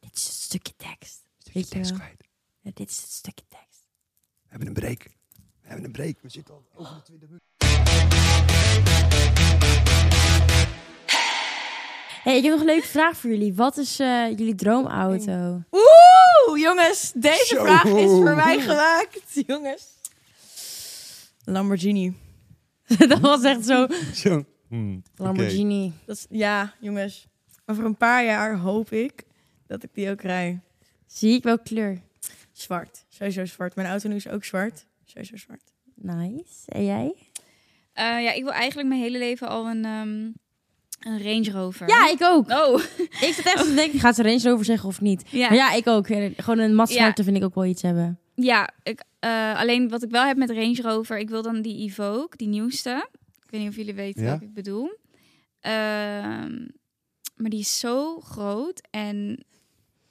[0.00, 1.24] dit is het stukje tekst.
[1.38, 2.24] Stukje Weet tekst kwijt.
[2.60, 3.86] Ja, dit is het stukje tekst.
[4.42, 5.02] We hebben een break.
[5.62, 6.16] We hebben een break.
[6.20, 7.50] We zitten al over de 20 minuten.
[12.22, 13.54] Hey, ik heb nog een leuke vraag voor jullie.
[13.54, 15.62] Wat is eh, jullie droomauto?
[15.70, 17.12] Oeh, jongens.
[17.14, 17.64] Deze Zo.
[17.64, 19.32] vraag is voor mij gemaakt.
[19.46, 19.86] Jongens.
[21.44, 22.14] Lamborghini.
[23.08, 23.86] dat was echt zo...
[24.14, 24.44] Zo.
[24.68, 25.22] Hmm, oké.
[25.22, 25.92] Lamborghini.
[26.04, 27.26] Dat is, ja, jongens.
[27.66, 29.24] Over een paar jaar hoop ik
[29.66, 30.60] dat ik die ook rij.
[31.06, 32.00] Zie ik wel kleur.
[32.52, 33.04] Zwart.
[33.08, 33.74] Sowieso zwart.
[33.74, 34.86] Mijn auto nu is ook zwart.
[35.04, 35.62] Sowieso zwart.
[35.94, 36.44] Nice.
[36.66, 37.14] En jij?
[37.92, 40.30] Eh, ja, ik wil eigenlijk mijn hele leven al een, ehm,
[41.06, 41.88] een Range Rover.
[41.88, 42.50] Ja, ik ook.
[42.50, 42.82] Oh,
[43.28, 45.22] Ik zat echt te denken, gaat ze er eens over zeggen of niet?
[45.30, 45.48] ja.
[45.48, 46.06] Maar ja, ik ook.
[46.36, 46.94] Gewoon een mat Ja.
[46.94, 48.18] zwarte vind ik ook wel iets hebben.
[48.34, 51.78] Ja, ik, eh, alleen wat ik wel heb met Range Rover, ik wil dan die
[51.88, 53.08] Evoque, die nieuwste.
[53.44, 54.30] Ik weet niet of jullie weten Ja?
[54.32, 54.98] wat ik bedoel.
[55.60, 56.66] Ehm,
[57.36, 59.44] maar die is zo groot en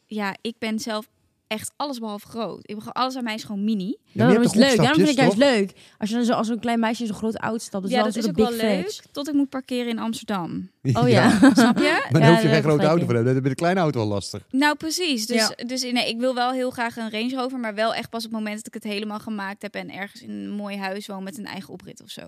[0.07, 1.09] ja, ik ben zelf
[1.51, 2.57] echt alles behalve groot.
[2.59, 3.97] Ik ben gewoon, alles aan mij is gewoon mini.
[4.11, 4.77] Ja, is toch het leuk.
[4.77, 5.73] Daarom vind ik juist leuk.
[5.97, 7.83] Als je dan zo als een klein meisje in zo'n groot oud stapt.
[7.83, 8.79] Dus ja, wel dat een is ook wel big leuk.
[8.79, 9.01] flex.
[9.11, 10.69] Tot ik moet parkeren in Amsterdam.
[10.93, 11.29] Oh ja.
[11.53, 12.07] Snap je?
[12.11, 13.23] Maar dan Ja, hoef je geen grote auto voor hebben.
[13.25, 14.45] Dat is met een kleine auto al lastig.
[14.51, 15.25] Nou, precies.
[15.25, 15.65] Dus, Ja.
[15.65, 18.31] dus nee, ik wil wel heel graag een Range Rover, maar wel echt pas op
[18.31, 21.23] het moment dat ik het helemaal gemaakt heb en ergens in een mooi huis woon
[21.23, 22.21] met een eigen oprit of zo.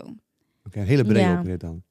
[0.66, 1.38] Oké, een hele brede Ja.
[1.38, 1.82] oprit dan.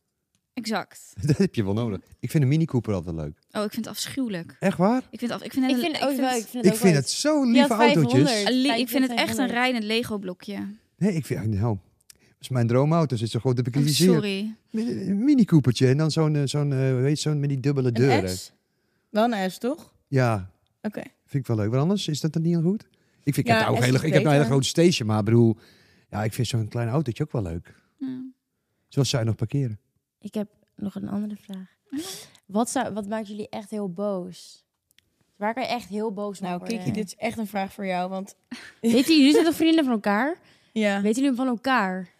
[0.53, 1.13] Exact.
[1.27, 1.99] dat heb je wel nodig.
[2.19, 3.37] Ik vind een Mini Cooper altijd leuk.
[3.51, 4.55] Oh, ik vind het afschuwelijk.
[4.59, 5.01] Echt waar?
[5.09, 6.29] Ik vind het, af, ik vind het, Ik vind het ook wel.
[6.37, 8.29] Ik vind het, Ik ook vind wel- het zo lieve autootjes.
[8.31, 8.45] 500.
[8.47, 9.51] Ali- ik vind het echt een 500.
[9.51, 10.67] rijdend Lego blokje.
[10.97, 11.47] Nee, ik vind...
[11.53, 11.77] Nou,
[12.17, 13.15] dat is mijn droomauto.
[13.15, 14.13] Zit zo groot heb ik Oh, gerealiseerd.
[14.13, 14.55] sorry.
[15.09, 15.87] Een Mini Coopertje.
[15.87, 18.23] En dan zo'n, eh, zo'n, eh, heet zo'n met die dubbele deuren.
[18.23, 18.51] Een S?
[19.09, 19.93] Wel een S, toch?
[20.07, 20.49] Ja,
[20.81, 21.01] Oké.
[21.25, 21.69] vind ik wel leuk.
[21.71, 22.81] Maar anders is dat dan niet heel goed?
[23.23, 25.07] Ik, vind, ik Ja, heb, nou ook hele, ik heb nou een hele grote station,
[25.07, 25.57] maar bedoel...
[26.09, 27.75] Ja, ik vind zo'n klein autootje ook wel leuk.
[27.99, 28.21] Ja.
[28.87, 29.79] Zoals zij nog parkeren.
[30.23, 31.75] Ik heb nog een andere vraag.
[32.45, 34.63] Wat, zou, wat maakt jullie echt heel boos?
[35.35, 36.77] Waar kan je echt heel boos Nou, worden?
[36.77, 38.09] Kiki, dit is echt een vraag voor jou.
[38.09, 38.35] Want
[38.81, 40.37] Weten jullie zijn toch vrienden van elkaar?
[40.73, 42.11] ja, Weten jullie van elkaar?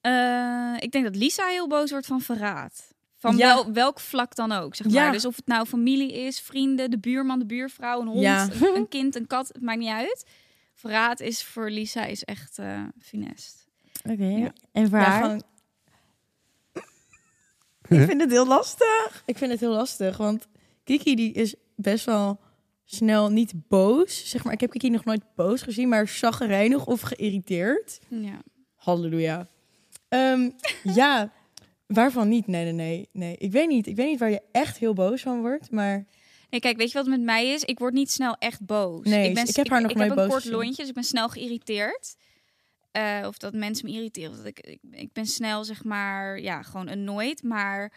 [0.00, 2.94] Eh, ik denk dat Lisa heel boos wordt van verraad.
[3.16, 3.54] Van Ja.
[3.54, 4.94] wel, welk vlak dan ook, zeg maar.
[5.04, 5.10] Ja.
[5.10, 8.48] Dus of het nou familie is, vrienden, de buurman, de buurvrouw, een hond, Ja.
[8.60, 10.26] een kind, een kat, het maakt niet uit.
[10.74, 13.66] Verraad is voor Lisa is echt eh finest.
[14.10, 14.24] Oké.
[14.24, 14.52] Ja.
[14.72, 15.40] En voor ja, haar?
[17.88, 19.22] Ik vind het heel lastig.
[19.26, 20.46] Ik vind het heel lastig, want
[20.84, 22.40] Kiki die is best wel
[22.84, 24.30] snel niet boos.
[24.30, 28.00] Zeg maar, ik heb Kiki nog nooit boos gezien, maar chagrijnig of geïrriteerd.
[28.08, 28.40] Ja.
[28.74, 29.48] Halleluja.
[30.08, 30.50] Ehm,
[31.00, 31.32] ja,
[31.86, 32.46] waarvan niet?
[32.46, 33.36] Nee, nee, nee, nee.
[33.38, 33.86] Ik weet niet.
[33.86, 36.06] Ik weet niet waar je echt heel boos van wordt, maar
[36.50, 37.64] Nee, kijk, weet je wat met mij is?
[37.64, 39.06] Ik word niet snel echt boos.
[39.06, 40.58] Nee, ik, ben, ik heb haar nog ik nooit heb een boos kort gezien.
[40.58, 42.16] lontje, dus ik ben snel geïrriteerd.
[42.96, 44.30] Eh, of dat mensen me irriteren.
[44.30, 47.42] of Dat ik, ik, ik ben snel, zeg maar, ja, gewoon annoyed.
[47.42, 47.92] Maar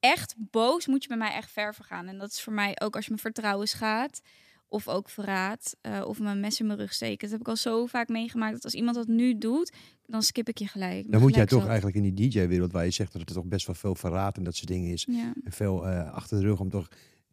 [0.00, 2.06] echt boos moet je bij mij echt ver vergaan.
[2.08, 4.20] En dat is voor mij ook als je me vertrouwen schaadt.
[4.68, 5.76] Of ook verraad.
[5.80, 7.18] eh, of me een mes in mijn rug steken.
[7.18, 8.52] Dat heb ik al zo vaak meegemaakt.
[8.52, 9.72] Dat als iemand dat nu doet,
[10.06, 11.10] dan skip ik je gelijk.
[11.12, 11.68] Dan moet jij toch zat.
[11.68, 14.44] eigenlijk in die DJ-wereld, waar je zegt dat er toch best wel veel verraad en
[14.44, 15.06] dat soort dingen is.
[15.10, 15.32] Ja.
[15.44, 16.88] En veel eh, achter de rug om toch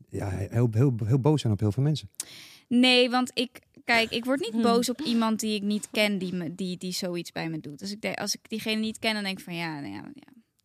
[0.09, 2.09] ja, heel, heel, heel boos zijn op heel veel mensen.
[2.69, 4.61] Nee, want ik, kijk, ik word niet Hm.
[4.61, 7.79] boos op iemand die ik niet ken, die, me, die, die zoiets bij me doet.
[7.79, 10.03] Dus ik denk, als ik diegene niet ken, dan denk ik van ja, nou ja,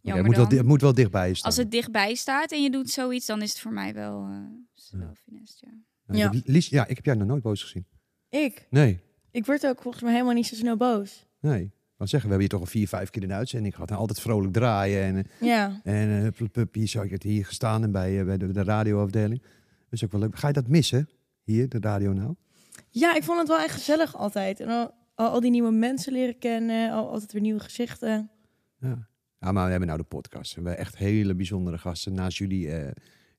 [0.00, 1.46] ja het, moet wel, het moet wel dichtbij je staan.
[1.50, 4.36] Als het dichtbij staat en je doet zoiets, dan is het voor mij wel, eh
[4.74, 4.98] het Ja.
[4.98, 5.72] wel finest, ja.
[6.16, 7.86] Ja, Lies, ja, ik heb jou nog nooit boos gezien.
[8.28, 8.66] Ik?
[8.70, 11.26] Nee, Ik word ook volgens mij helemaal niet zo snel boos.
[11.40, 11.62] nee.
[11.94, 13.90] Ik wil zeggen, we hebben hier toch al vier, vijf keer in de gehad.
[13.90, 15.02] En altijd vrolijk draaien.
[15.02, 15.80] En, eh, Ja.
[15.84, 18.52] en eh, hup, hup, hup, hier zou ik het hier gestaan en bij, bij de,
[18.52, 19.40] de radioafdeling.
[19.40, 19.50] Dat
[19.90, 20.36] is ook wel leuk.
[20.38, 21.08] Ga je dat missen?
[21.44, 22.34] Hier, de radio nou?
[22.90, 24.60] Ja, ik vond het wel echt gezellig altijd.
[24.60, 28.30] En al, al, al die nieuwe mensen leren kennen, al, altijd weer nieuwe gezichten.
[28.78, 29.08] Ja.
[29.40, 30.54] ja, maar we hebben nou de podcast.
[30.54, 32.14] We hebben echt hele bijzondere gasten.
[32.14, 32.90] Naast jullie eh,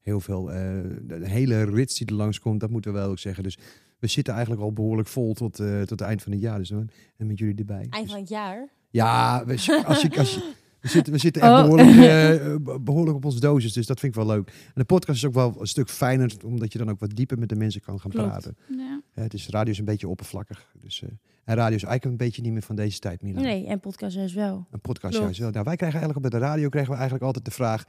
[0.01, 0.57] heel veel, eh,
[1.01, 3.43] de hele rits die er langskomt, dat moeten we wel ook zeggen.
[3.43, 3.57] Dus
[3.99, 6.57] we zitten eigenlijk al behoorlijk vol tot, eh, tot het eind van het jaar.
[6.57, 7.75] Dus, dan- en met jullie erbij.
[7.89, 8.69] Eind Dus- van het jaar.
[8.89, 10.53] Ja, we, als je, als je,
[10.85, 11.61] we, zitten, we zitten echt Oh.
[11.61, 13.73] behoorlijk, eh, behoorlijk op onze dosis.
[13.73, 14.47] Dus dat vind ik wel leuk.
[14.47, 17.39] En de podcast is ook wel een stuk fijner, omdat je dan ook wat dieper
[17.39, 18.27] met de mensen kan gaan Klopt.
[18.27, 18.57] praten.
[18.77, 19.01] ja.
[19.13, 20.71] Eh, het is, radio is een beetje oppervlakkig.
[20.81, 21.09] Dus, eh,
[21.43, 23.43] en radio is eigenlijk een beetje niet meer van deze tijd, Milan.
[23.43, 24.67] Nee, en podcast is wel.
[24.71, 25.25] Een podcast Klopt.
[25.25, 25.49] juist wel.
[25.51, 27.83] Nou, wij krijgen eigenlijk op de radio krijgen we eigenlijk altijd de vraag: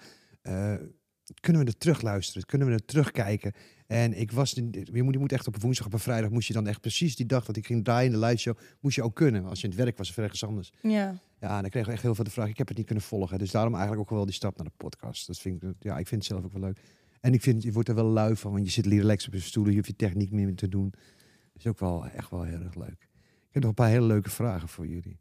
[1.41, 2.47] kunnen we er terug luisteren?
[2.47, 3.53] Kunnen we er terugkijken?
[3.87, 6.31] En ik was, in- je moet, je moet echt op een woensdag, op een vrijdag,
[6.31, 8.97] moest je dan echt precies die dag dat ik ging draaien in de liveshow, moest
[8.97, 9.45] je ook kunnen.
[9.45, 10.73] Als je in het werk was of ergens anders.
[10.83, 11.21] Ja.
[11.41, 12.49] Ja, en dan kregen we echt heel veel de vraag.
[12.49, 13.39] Ik heb het niet kunnen volgen.
[13.39, 15.27] Dus daarom eigenlijk ook wel die stap naar de podcast.
[15.27, 16.81] Dat vind ik, ja, ik vind het zelf ook wel leuk.
[17.21, 19.41] En ik vind, je wordt er wel lui van, want je zit relaxed op je
[19.41, 20.91] stoel, je hoeft je techniek meer te doen.
[20.91, 23.09] Dat is ook wel echt wel heel erg leuk.
[23.49, 25.19] Ik heb nog een paar hele leuke vragen voor jullie.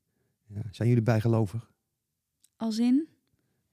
[0.48, 1.72] Ja, zijn jullie bijgelovig?
[2.56, 3.08] Als in?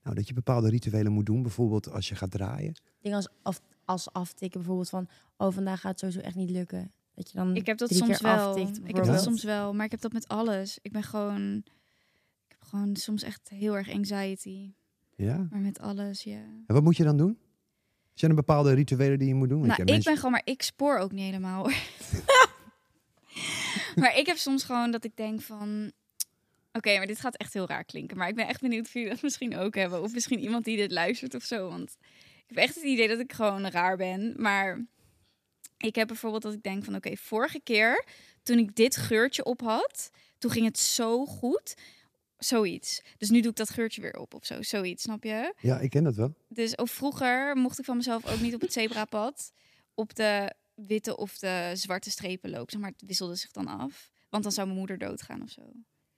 [0.03, 2.73] Nou, dat je bepaalde rituelen moet doen, bijvoorbeeld als je gaat draaien.
[3.01, 5.07] Dingen als, af, als aftikken bijvoorbeeld van...
[5.37, 6.91] Oh, vandaag gaat het sowieso echt niet lukken.
[7.15, 8.49] Dat je dan Ik heb dat drie soms keer wel.
[8.49, 10.79] aftikt, Ik heb dat soms wel, maar ik heb dat met alles.
[10.81, 11.57] Ik ben gewoon,
[12.47, 14.71] ik heb gewoon soms echt heel erg anxiety.
[15.15, 15.47] Ja.
[15.49, 16.37] Maar met alles, ja.
[16.67, 17.37] En wat moet je dan doen?
[18.13, 19.57] Zijn er bepaalde rituelen die je moet doen?
[19.59, 21.63] Nou, ja, ik mensen- ben gewoon, maar ik spoor ook niet helemaal.
[21.63, 21.73] hoor.
[23.95, 25.91] maar ik heb soms gewoon dat ik denk van,
[26.71, 28.17] oké, maar dit gaat echt heel raar klinken.
[28.17, 30.77] Maar ik ben echt benieuwd of jullie dat misschien ook hebben, of misschien iemand die
[30.77, 31.69] dit luistert of zo.
[31.69, 31.97] Want
[32.55, 34.33] heb echt het idee dat ik gewoon raar ben.
[34.37, 34.85] Maar
[35.77, 38.05] ik heb bijvoorbeeld dat ik denk van, oké, vorige keer
[38.43, 41.75] toen ik dit geurtje op had, toen ging het zo goed.
[42.37, 43.01] Zoiets.
[43.17, 44.61] Dus nu doe ik dat geurtje weer op of zo.
[44.61, 45.53] Zoiets, snap je?
[45.59, 46.35] Ja, ik ken dat wel.
[46.47, 49.51] Dus of vroeger mocht ik van mezelf ook niet op het zebrapad
[49.93, 52.71] op de witte of de zwarte strepen lopen.
[52.71, 54.11] Zeg maar, het wisselde zich dan af.
[54.29, 55.61] Want dan zou mijn moeder doodgaan of zo.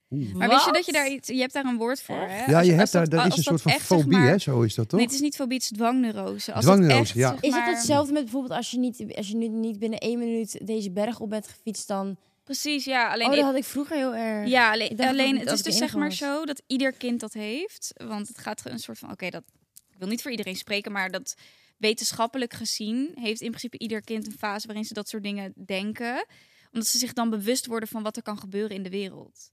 [0.09, 1.27] Maar wist je dat je daar iets...
[1.27, 2.45] Je hebt daar een woord voor, hè?
[2.45, 4.37] Ja, je als hebt daar, dat is een soort van echt, zeg fobie, maar- hè?
[4.37, 4.97] Zo is dat toch?
[4.99, 6.53] Nee, het is niet fobie, het is dwangneurose.
[6.53, 7.29] Als Dwangneurose, het echt, ja.
[7.31, 10.19] zeg Is het hetzelfde met bijvoorbeeld als je, niet, als je nu niet binnen één
[10.19, 12.17] minuut deze berg op bent gefietst dan...
[12.43, 13.11] Precies, ja.
[13.11, 14.49] Alleen oh, ik- dat had ik vroeger heel erg.
[14.49, 16.17] Ja, alleen, alleen het is dus zeg maar was.
[16.17, 17.93] zo dat ieder kind dat heeft.
[18.07, 19.43] Want het gaat een soort van, oké, dat
[19.91, 21.35] ik wil niet voor iedereen spreken, maar dat
[21.77, 26.25] wetenschappelijk gezien heeft in principe ieder kind een fase waarin ze dat soort dingen denken.
[26.71, 29.51] Omdat ze zich dan bewust worden van wat er kan gebeuren in de wereld.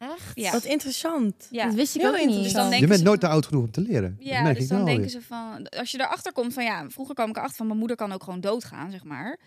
[0.00, 0.30] Echt?
[0.34, 0.52] Ja.
[0.52, 1.48] Wat interessant.
[1.50, 1.64] Ja.
[1.66, 2.42] Dat wist ik Heel ook niet.
[2.42, 4.16] Dus dan je bent ze nooit te oud genoeg om te leren.
[4.18, 5.20] dat Ja, merk dus ik dan nou denken alweer.
[5.20, 5.26] ze
[5.68, 5.80] van...
[5.80, 8.22] Als je erachter komt van ja, vroeger kwam ik erachter van mijn moeder kan ook
[8.22, 9.38] gewoon doodgaan, zeg maar.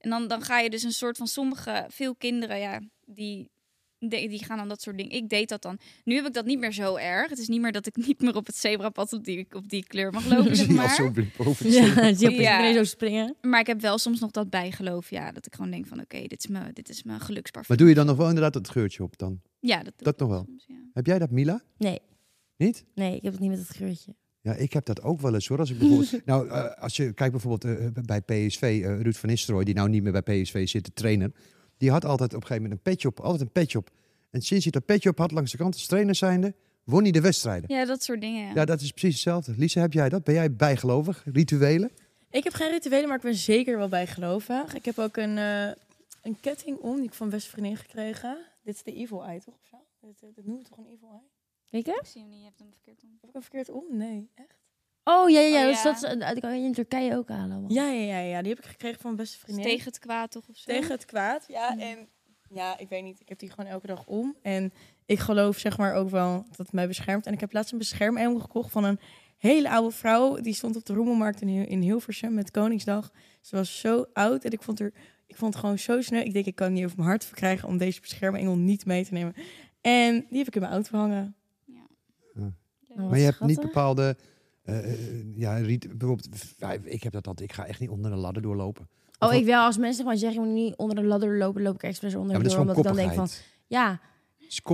[0.00, 3.50] En dan, dan ga je dus een soort van sommige, veel kinderen, ja, die,
[3.98, 5.12] die, die gaan dan dat soort dingen.
[5.12, 5.78] Ik deed dat dan.
[6.04, 7.30] Nu heb ik dat niet meer zo erg.
[7.30, 9.86] Het is niet meer dat ik niet meer op het zebrapad op die, op die
[9.86, 10.94] kleur mag lopen, zeg Zie je al maar.
[10.94, 11.14] zo het
[11.72, 12.72] Ja, Ja.
[12.72, 13.34] zo springen.
[13.40, 15.32] Maar ik heb wel soms nog dat bijgeloof, ja.
[15.32, 17.68] Dat ik gewoon denk van oké, dit is mijn, dit is mijn geluksparfum.
[17.68, 19.40] Maar doe je dan nog wel inderdaad dat geurtje op dan?
[19.66, 20.44] Ja, dat, doe Dat ik nog wel?
[20.46, 20.74] soms, ja.
[20.92, 21.62] Heb jij dat, Mila?
[21.76, 22.00] Nee,
[22.56, 22.84] Niet?
[22.94, 24.14] nee, ik heb het niet met het geurtje.
[24.40, 25.58] Ja, ik heb dat ook wel eens hoor.
[25.58, 29.28] Als ik bijvoorbeeld, nou, eh, als je kijkt bijvoorbeeld eh, bij PSV, eh, Ruud van
[29.28, 31.32] Nistelrooy, die nou niet meer bij PSV zit, de trainer,
[31.76, 33.90] die had altijd op een gegeven moment een petje op, altijd een petje op.
[34.30, 37.10] En sinds hij dat petje op had langs de kant als trainer zijnde, won hij
[37.10, 37.76] de wedstrijden.
[37.76, 38.46] ja, dat soort dingen.
[38.46, 38.52] Ja.
[38.54, 39.54] Ja, dat is precies hetzelfde.
[39.56, 40.24] Lisa, heb jij dat?
[40.24, 41.24] Ben jij bijgelovig?
[41.32, 41.90] Rituelen?
[42.30, 44.74] Ik heb geen rituelen, maar ik ben zeker wel bijgelovig.
[44.74, 45.68] Ik heb ook een, eh,
[46.22, 48.36] een ketting om, die ik van beste vriendin gekregen.
[48.66, 49.54] Dit is de evil eye, toch?
[49.54, 49.76] Of zo?
[50.00, 51.28] Dit, dit noemen we toch een evil eye?
[51.70, 51.92] Weet je?
[52.00, 53.08] Ik zie hem niet, je hebt hem verkeerd om.
[53.20, 53.84] Heb ik hem verkeerd om?
[53.90, 54.64] Nee, echt?
[55.04, 55.60] Oh, ja, ja, ja.
[55.62, 55.92] Oh, dus ja.
[55.92, 57.60] dat, is- dat kan je in Turkije ook halen.
[57.60, 57.70] man.
[57.70, 58.40] Ja, ja, ja, ja.
[58.42, 59.64] Die heb ik gekregen van mijn beste Is vriendin.
[59.64, 60.72] tegen het kwaad toch of zo?
[60.72, 61.78] Tegen het kwaad, ja.
[61.78, 62.08] En
[62.50, 63.20] ja, ik weet niet.
[63.20, 64.36] Ik heb die gewoon elke dag om.
[64.42, 64.72] En
[65.06, 67.26] ik geloof zeg maar ook wel dat het mij beschermt.
[67.26, 68.98] En ik heb laatst een beschermengel gekocht van een
[69.36, 70.34] hele oude vrouw.
[70.40, 73.12] Die stond op de Rommelmarkt in, Hil- in Hilversum met Koningsdag.
[73.40, 74.92] Ze was zo oud en ik vond, er,
[75.36, 76.22] ik vond het gewoon zo snel.
[76.22, 79.04] Ik denk, ik kan het niet over mijn hart verkrijgen om deze beschermengel niet mee
[79.04, 79.34] te nemen.
[79.80, 81.34] En die heb ik in mijn auto hangen.
[82.36, 82.42] Oh,
[82.96, 84.16] wat maar je hebt niet bepaalde,
[84.62, 84.98] eh, eh,
[85.36, 88.42] ja, rit- bijvoorbeeld, ja, ik heb dat altijd, ik ga echt niet onder een ladder
[88.42, 88.88] doorlopen.
[89.18, 89.64] Oh, ik wel.
[89.64, 92.30] Als mensen maar zeggen, je moet niet onder de ladder lopen, loop ik expres onder
[92.30, 92.66] Ja, maar dat is door.
[92.66, 93.58] gewoon Omdat ik dan denk koppigheid.
[93.66, 94.00] van, ja.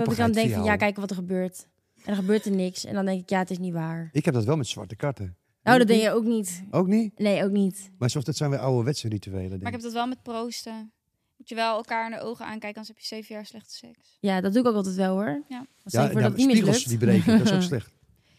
[0.05, 1.67] Dat ik dan denk van, ja, kijk wat er gebeurt.
[1.97, 2.85] En dan gebeurt er niks.
[2.85, 4.09] En dan denk ik, ja, het is niet waar.
[4.13, 5.37] Ik heb dat wel met zwarte kaarten.
[5.63, 6.63] Nou, dat denk je ook niet.
[6.71, 7.19] Ook niet?
[7.19, 7.91] Nee, ook niet.
[7.99, 9.49] Maar zoals dat zijn weer ouderwetse rituelen.
[9.51, 10.93] denk Maar ik heb dat wel met proosten.
[11.37, 14.17] Moet je wel elkaar in de ogen aankijken, anders heb je zeven jaar slechte seks.
[14.21, 15.43] Ja, dat doe ik ook altijd wel hoor.
[15.49, 15.67] Ja.
[15.83, 17.93] Voor ja, dat het niet spiegels die breken, dat is ook slecht.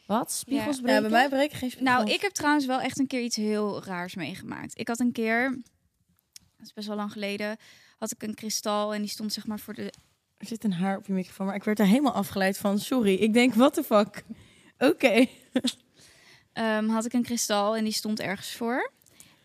[0.07, 0.31] Wat?
[0.31, 0.81] Spiegels Ja.
[0.81, 1.03] breken?
[1.03, 1.97] Ja, bij mij breken geen spiegels.
[1.97, 4.79] Nou, ik heb trouwens wel echt een keer iets heel raars meegemaakt.
[4.79, 5.49] Ik had een keer,
[6.31, 7.57] dat is best wel lang geleden,
[7.97, 9.93] had ik een kristal en die stond zeg maar voor de...
[10.37, 12.79] Er zit een haar op je microfoon, maar ik werd er helemaal afgeleid van.
[12.79, 14.23] Sorry, ik denk, what the fuck?
[14.77, 15.25] Oké.
[16.53, 18.91] ehm, had ik een kristal en die stond ergens voor.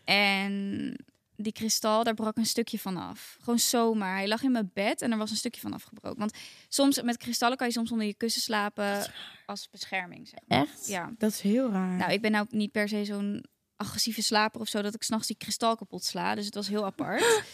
[0.03, 0.95] En
[1.35, 3.37] die kristal, daar brak een stukje van af.
[3.39, 4.15] Gewoon zomaar.
[4.15, 6.19] Hij lag in mijn bed en er was een stukje van afgebroken.
[6.19, 6.33] Want
[6.69, 9.05] soms met kristallen kan je soms onder je kussen slapen
[9.45, 10.27] als bescherming.
[10.27, 10.61] Zeg maar.
[10.61, 10.87] Echt?
[10.87, 11.13] Ja.
[11.17, 11.97] Dat is heel raar.
[11.97, 13.45] Nou, ik ben nou niet per se zo'n
[13.75, 16.35] agressieve slaper of zo dat ik s'nachts die kristal kapot sla.
[16.35, 17.23] Dus het was heel apart.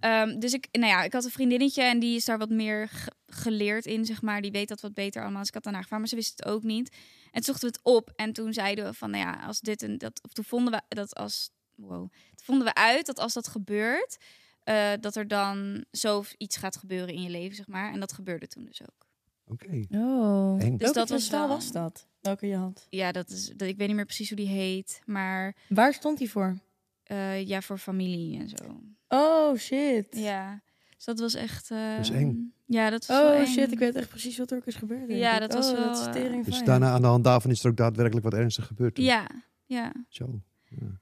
[0.00, 2.88] Ehm, dus ik, nou ja, ik had een vriendinnetje en die is daar wat meer
[2.88, 4.40] ge- geleerd in, zeg maar.
[4.40, 5.38] Die weet dat wat beter allemaal.
[5.38, 6.96] Dus ik had daarna gevraagd, maar ze wist het ook niet.
[7.30, 9.82] En toen zochten we het op en toen zeiden we van, nou ja, als dit
[9.82, 13.32] en dat, of toen vonden we dat als, wow, toen vonden we uit dat als
[13.32, 14.16] dat gebeurt,
[14.62, 17.92] eh, dat er dan zoiets gaat gebeuren in je leven, zeg maar.
[17.92, 19.06] En dat gebeurde toen dus ook.
[19.46, 19.84] Oké.
[19.90, 20.62] Oh.
[20.62, 20.70] Eng.
[20.70, 22.06] Dus Welke dat was wel- was dat?
[22.20, 22.86] Welke je had?
[22.90, 26.18] Ja, dat is, dat, ik weet niet meer precies hoe die heet, maar Waar stond
[26.18, 26.58] die voor?
[27.02, 28.80] eh, ja, voor familie en zo.
[29.08, 30.06] Oh, shit.
[30.10, 30.62] Ja,
[30.96, 31.70] dus dat was echt.
[31.70, 32.52] eh, Dat is eng.
[32.70, 33.46] Ja, dat was wel Oh, eng.
[33.46, 33.72] shit.
[33.72, 35.02] Ik weet echt precies wat er ook is gebeurd.
[35.10, 35.40] Ja, ik.
[35.40, 37.70] dat was oh, wel, Dat is eh, Dus daarna aan de hand daarvan is er
[37.70, 38.94] ook daadwerkelijk wat ernstig gebeurd.
[38.94, 39.04] toen.
[39.04, 39.26] Ja,
[39.66, 39.92] ja.
[40.08, 40.40] Zo.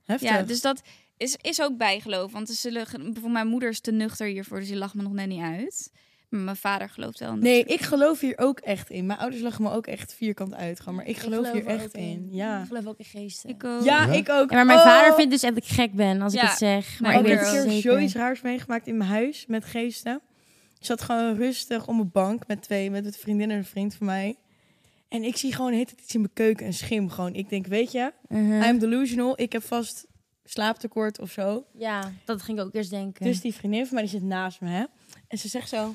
[0.05, 0.29] Heftig.
[0.31, 0.83] ja, dus dat
[1.17, 2.33] is, is ook bijgeloof.
[2.33, 5.13] Want zullen, ge- bijvoorbeeld mijn moeder is te nuchter hiervoor, dus die lacht me nog
[5.13, 5.93] net niet uit.
[6.29, 7.29] Maar mijn vader gelooft wel.
[7.29, 9.07] in dat Nee, ik geloof hier ook echt in.
[9.07, 10.81] Mijn ouders lachen me ook echt vierkant uit.
[10.81, 12.27] Gewoon, maar ik geloof, hier er echt in.
[12.29, 12.65] Ik Ja.
[12.65, 13.51] geloof ook in geesten.
[13.51, 13.85] Ik ook.
[13.85, 14.13] Ja, Ja?
[14.13, 14.51] ik ook.
[14.51, 14.85] Ja, maar mijn Oh!
[14.85, 16.47] vader vindt dus dat ik gek ben als ik Ja.
[16.49, 17.01] het zeg.
[17.01, 19.47] Maar Nou, ik ik weet heb het een keer zoiets raars meegemaakt in mijn huis
[19.47, 20.21] met geesten.
[20.87, 23.95] Ik zat gewoon rustig op mijn bank met twee, met een vriendin en een vriend
[23.95, 24.37] van mij.
[25.09, 27.35] En ik zie gewoon heet het iets in mijn keuken, een schim gewoon.
[27.35, 28.63] Ik denk, weet je, Mhm.
[28.63, 29.41] I'm delusional.
[29.41, 30.07] Ik heb vast
[30.45, 31.65] slaaptekort of zo.
[31.79, 33.25] Ja, dat ging ik ook eerst denken.
[33.25, 34.85] Dus die vriendin van mij die zit naast me, hè.
[35.29, 35.95] En ze zegt zo,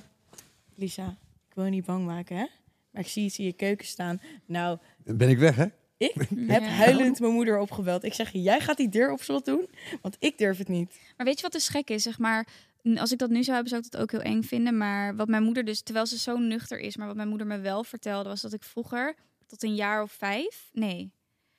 [0.76, 1.18] Lisa,
[1.50, 2.46] ik wil je niet bang maken, hè.
[2.92, 4.22] Maar ik zie iets in je keuken staan.
[4.46, 5.66] Nou, ben ik weg, hè?
[5.98, 6.14] ik
[6.48, 6.68] heb Ja.
[6.68, 8.04] huilend mijn moeder opgebeld.
[8.04, 9.70] Ik zeg, jij gaat die deur op slot doen?
[10.02, 11.00] Want ik durf het niet.
[11.18, 12.04] Maar weet je wat dus gek is?
[12.04, 12.48] Zeg maar,
[12.96, 14.78] als ik dat nu zou hebben, zou ik dat ook heel eng vinden.
[14.78, 17.60] Maar wat mijn moeder dus, terwijl ze zo nuchter is, maar wat mijn moeder me
[17.60, 19.16] wel vertelde, was dat ik vroeger
[19.48, 21.12] tot een jaar of vijf, nee,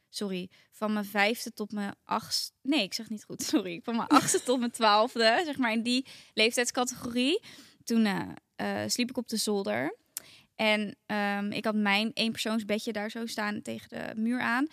[0.09, 4.09] sorry, van mijn vijfde tot mijn achtste, nee, ik zeg niet goed, sorry, van mijn
[4.09, 7.43] achtste tot mijn twaalfde, zeg maar in die leeftijdscategorie,
[7.85, 9.97] toen eh, eh, sliep ik op de zolder.
[10.57, 14.67] En ehm, ik had mijn eenpersoonsbedje daar zo staan tegen de muur aan.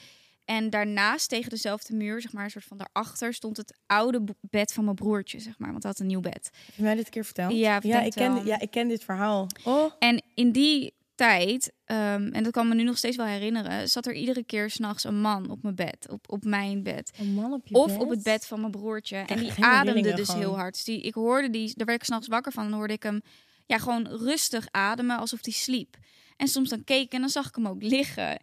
[0.50, 4.74] En daarnaast tegen dezelfde muur, zeg maar, een soort van daarachter, stond het oude bed
[4.74, 5.72] van mijn broertje, zeg maar.
[5.72, 6.50] Want hij had een nieuw bed.
[6.66, 7.54] Heb je mij dit een keer verteld?
[7.54, 9.48] Ja, ik ja, ik ken, ja, ik ken dit verhaal.
[9.64, 13.90] Oh, En in die tijd, ehm, en dat kan me nu nog steeds wel herinneren,
[13.90, 17.12] zat er iedere keer s'nachts een man op mijn bed, op, op mijn bed.
[17.20, 17.98] Een man op je Of bed?
[17.98, 19.18] op het bed van mijn broertje.
[19.18, 20.42] En die ademde dus gewoon.
[20.42, 20.74] heel hard.
[20.74, 22.64] Dus die, ik hoorde die, daar werd ik s'nachts wakker van.
[22.70, 23.22] Dan hoorde ik hem
[23.66, 25.98] ja, gewoon rustig ademen, alsof hij sliep.
[26.38, 28.40] En soms dan keek en dan zag ik hem ook liggen.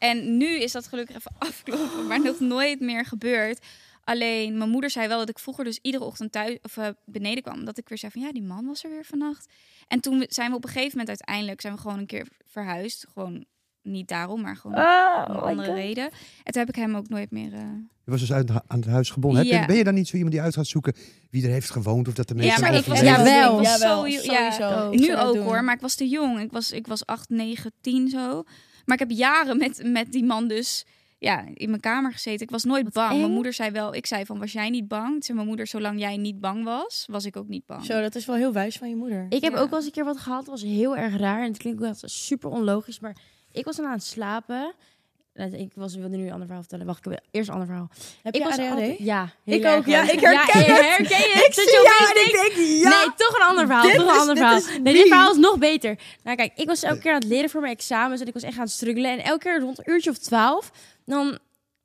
[0.00, 3.66] En nu is dat gelukkig even afkloppen, maar nog nooit meer gebeurd.
[4.04, 7.42] Alleen mijn moeder zei wel dat ik vroeger dus iedere ochtend thuis of eh, beneden
[7.42, 7.64] kwam.
[7.64, 9.52] Dat ik weer zei van ja, die man was er weer vannacht.
[9.88, 13.06] En toen zijn we op een gegeven moment uiteindelijk zijn we gewoon een keer verhuisd.
[13.12, 13.44] Gewoon
[13.82, 16.04] niet daarom, maar gewoon Oh, om andere reden.
[16.44, 17.52] En toen heb ik hem ook nooit meer.
[17.52, 17.60] eh,
[18.04, 19.46] Je was dus uit, aan het huis gebonden.
[19.46, 19.66] Ja.
[19.66, 20.94] ben je dan niet zo iemand die uit gaat zoeken
[21.30, 23.52] wie er heeft gewoond of dat de mensen Ja, maar ik was, Ja, wel.
[23.60, 24.90] ik was Jawel, zo, ja, sowieso.
[24.90, 25.42] Ik nu ook doen.
[25.44, 26.40] hoor, maar ik was te jong.
[26.40, 28.44] Ik was, ik was 8, 9, 10 zo.
[28.90, 30.84] Maar ik heb jaren met, met die man dus
[31.18, 32.40] ja, in mijn kamer gezeten.
[32.46, 33.18] Ik was nooit bang.
[33.20, 35.12] Mijn moeder zei wel, ik zei van, was jij niet bang?
[35.12, 37.84] Toen zei mijn moeder, zolang jij niet bang was, was ik ook niet bang.
[37.84, 39.26] zo, dat is wel heel wijs van je moeder.
[39.28, 39.58] Ik heb Ja.
[39.58, 40.38] ook wel eens een keer wat gehad.
[40.38, 41.42] Dat was heel erg raar.
[41.42, 43.00] En het klinkt ook echt super onlogisch.
[43.00, 43.16] Maar
[43.52, 44.72] ik was dan aan het slapen.
[45.34, 46.86] Ik was, wilde nu een ander verhaal vertellen.
[46.86, 47.90] Wacht, ik heb eerst een ander verhaal.
[48.22, 48.70] heb ik je was ADHD?
[48.70, 50.14] altijd- ja, Ik ook, ja, wel.
[50.14, 50.86] ik herken ja, het.
[50.86, 51.46] herken het?
[51.46, 52.88] Ik zie jou en ik denk, ja.
[52.88, 53.82] Nee, toch een ander verhaal.
[53.82, 54.60] Dit toch een ander verhaal.
[54.82, 55.98] Nee, dit verhaal is nog beter.
[56.22, 58.20] Nou kijk, ik was elke keer aan het leren voor mijn examens.
[58.20, 59.10] En ik was echt aan het struggelen.
[59.10, 60.70] En elke keer rond een uurtje of twaalf,
[61.04, 61.38] dan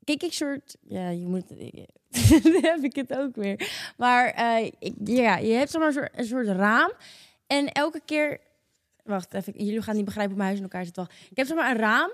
[0.03, 0.75] keek ik soort...
[0.87, 1.43] Ja, je moet...
[2.43, 3.69] Dan heb ik het ook weer.
[3.97, 6.91] Maar eh, ik, ja, je hebt zeg maar een soort, een soort raam.
[7.47, 8.39] En elke keer...
[9.03, 10.95] Wacht even, jullie gaan niet begrijpen hoe mijn huis in elkaar zit.
[10.95, 11.11] Wacht.
[11.29, 12.11] Ik heb zeg maar een raam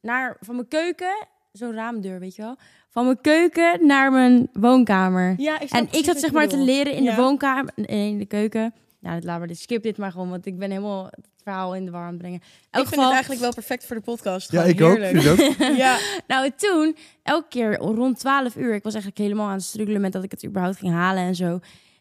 [0.00, 1.26] naar, van mijn keuken...
[1.52, 2.56] Zo'n raamdeur, weet je wel?
[2.88, 5.34] Van mijn keuken naar mijn woonkamer.
[5.36, 7.14] Ja, ik En ik zat zeg maar te leren in Ja.
[7.14, 8.74] de woonkamer, nee, in de keuken.
[9.00, 9.58] Nou, laat maar dit.
[9.58, 12.18] Skip dit maar gewoon, want ik ben helemaal het verhaal in de war aan het
[12.18, 12.40] brengen.
[12.70, 14.52] Elk Ik vind het eigenlijk wel perfect voor de podcast.
[14.52, 14.96] Ja, ik ook.
[14.96, 15.20] heerlijk.
[15.20, 15.76] Vind ik ook.
[15.84, 19.62] Ja, Nou, en toen, elke keer rond 12 uur, ik was eigenlijk helemaal aan het
[19.64, 21.58] struggelen met dat ik het überhaupt ging halen en zo.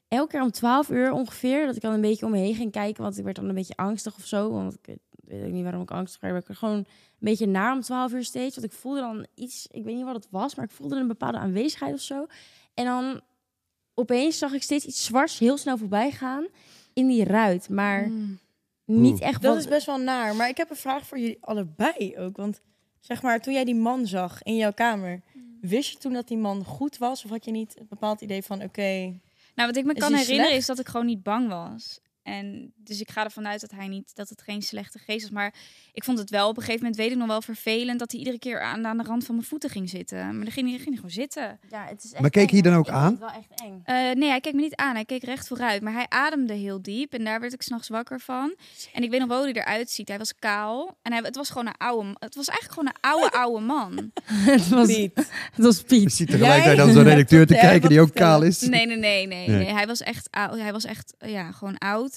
[0.07, 2.71] Elke keer om 12 uur ongeveer, dat ik dan een beetje om me heen ging
[2.71, 4.51] kijken, want ik werd dan een beetje angstig of zo.
[4.51, 4.95] Want ik
[5.27, 6.37] weet ook niet waarom ik angstig werd.
[6.39, 6.85] Ik werd gewoon een
[7.19, 8.55] beetje naar om 12 uur steeds.
[8.55, 11.07] Want ik voelde dan iets, ik weet niet wat het was, maar ik voelde een
[11.07, 12.25] bepaalde aanwezigheid of zo.
[12.73, 13.21] En dan
[13.93, 16.47] opeens zag ik steeds iets zwarts heel snel voorbij gaan
[16.93, 17.69] in die ruit.
[17.69, 18.39] Maar Mm.
[18.85, 19.63] niet echt dat wat...
[19.63, 20.35] is best wel naar.
[20.35, 22.37] Maar ik heb een vraag voor jullie allebei ook.
[22.37, 22.61] Want
[22.99, 25.21] zeg maar, toen jij die man zag in jouw kamer,
[25.61, 27.23] wist je toen dat die man goed was?
[27.23, 29.19] Of had je niet een bepaald idee van, oké,
[29.55, 30.59] Nou, wat ik me kan herinneren slecht?
[30.59, 31.99] is dat ik gewoon niet bang was.
[32.25, 35.31] En dus ik ga ervan uit dat hij niet, dat het geen slechte geest was.
[35.31, 35.53] Maar
[35.93, 38.19] ik vond het wel op een gegeven moment, weet ik nog wel, vervelend dat hij
[38.19, 40.17] iedere keer aan, aan de rand van mijn voeten ging zitten.
[40.17, 41.59] Maar dan ging hij, ging hij gewoon zitten.
[41.69, 43.11] Ja, het is echt Maar keek eng, je dan ook Ik vind aan?
[43.11, 43.81] het wel echt eng.
[43.83, 44.93] Eh, nee, hij keek me niet aan.
[44.95, 45.81] Hij keek recht vooruit.
[45.81, 47.13] Maar hij ademde heel diep.
[47.13, 48.55] En daar werd ik s'nachts wakker van.
[48.93, 50.07] En ik weet nog wel hoe hij eruit ziet.
[50.07, 50.97] Hij was kaal.
[51.01, 52.15] En hij, het was gewoon een oude...
[52.19, 54.11] Het was eigenlijk gewoon een oude, oude man.
[54.51, 55.11] het, was, Piet.
[55.15, 56.13] het was Je Piet.
[56.13, 58.61] ziet tegelijkertijd dan zo'n redacteur te kijken die ook kaal is.
[58.61, 59.47] Nee, nee, nee, nee.
[59.47, 59.57] Nee.
[59.57, 59.73] nee.
[59.73, 60.57] Hij was echt oud.
[60.59, 62.14] Hij was echt, ja, gewoon oud.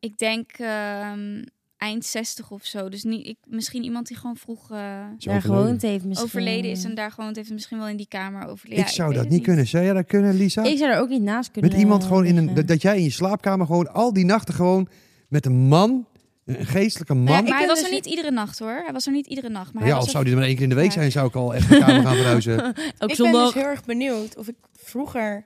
[0.00, 1.42] Ik denk ehm,
[1.76, 2.88] eind 60 of zo.
[2.88, 4.76] Dus niet, ik, misschien iemand die gewoon vroeg eh,
[5.18, 5.42] Is Daar overleden.
[5.42, 6.26] gewoond heeft misschien.
[6.28, 7.48] overleden is en daar gewoond heeft.
[7.48, 8.82] en Misschien wel in die kamer overleden.
[8.84, 9.66] Ik Ja, zou dat niet kunnen.
[9.66, 10.62] Zou jij dat kunnen, Lisa?
[10.62, 11.70] Ik zou er ook niet naast kunnen.
[11.70, 12.44] Met iemand gewoon in een...
[12.44, 12.54] liggen.
[12.54, 14.88] Dat, dat jij in je slaapkamer gewoon al die nachten gewoon
[15.28, 16.06] met een man,
[16.44, 17.24] een geestelijke man...
[17.24, 18.80] Nou ja, Maar hij was dus er niet iedere nacht hoor.
[18.84, 19.72] Hij was er niet iedere nacht.
[19.72, 20.84] Maar hij ja, was of er- zou die er maar één keer in de week
[20.86, 20.92] Ja.
[20.92, 22.58] zijn, zou ik al echt de kamer gaan verhuizen.
[22.98, 25.44] Ook ik ben dus heel erg benieuwd of ik vroeger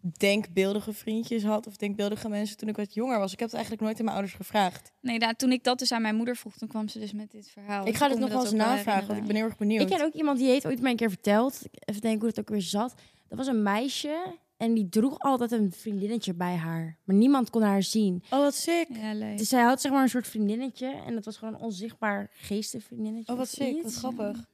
[0.00, 3.32] denkbeeldige vriendjes had of denkbeeldige mensen toen ik wat jonger was.
[3.32, 4.92] Ik heb het eigenlijk nooit aan mijn ouders gevraagd.
[5.00, 7.30] Nee, nou, toen ik dat dus aan mijn moeder vroeg, toen kwam ze dus met
[7.30, 7.80] dit verhaal.
[7.80, 9.82] ik Dus ga dit me nog wel eens navragen, want ik ben heel erg benieuwd.
[9.82, 11.62] Ik ken ook iemand die heeft ooit mij een keer verteld.
[11.72, 12.94] Even denken hoe het ook weer zat.
[13.28, 16.96] Dat was een meisje en die droeg altijd een vriendinnetje bij haar.
[17.04, 18.22] Maar niemand kon haar zien.
[18.30, 18.86] Oh, wat sick.
[18.88, 19.38] Ja, leuk.
[19.38, 20.86] Dus zij had zeg maar een soort vriendinnetje.
[21.06, 23.32] En dat was gewoon een onzichtbaar geestenvriendinnetje.
[23.32, 23.74] Oh, wat sick.
[23.74, 23.82] iets.
[23.82, 24.48] Wat grappig.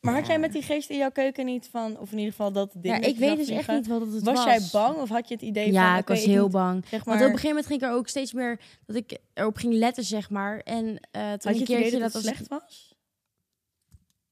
[0.00, 2.52] Maar had jij met die geest in jouw keuken niet van, of in ieder geval
[2.52, 4.44] dat ding Ja, ik weet dus echt niet wat het Was, was.
[4.44, 5.72] jij bang of had je het idee van...
[5.72, 6.86] Ja, ik was heel moet, bang.
[6.86, 9.18] Zeg maar, Want op een gegeven moment ging ik er ook steeds meer dat ik
[9.34, 10.60] erop ging letten, zeg maar.
[10.60, 12.94] En eh toen had je een het keertje idee dat dat het slecht was?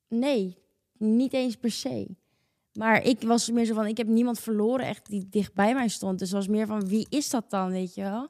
[0.08, 0.58] Nee,
[0.98, 2.06] niet eens per se.
[2.72, 5.88] Maar ik was meer zo van, ik heb niemand verloren echt die dicht bij mij
[5.88, 6.18] stond.
[6.18, 8.28] Dus het was meer van, wie is dat dan, weet je wel?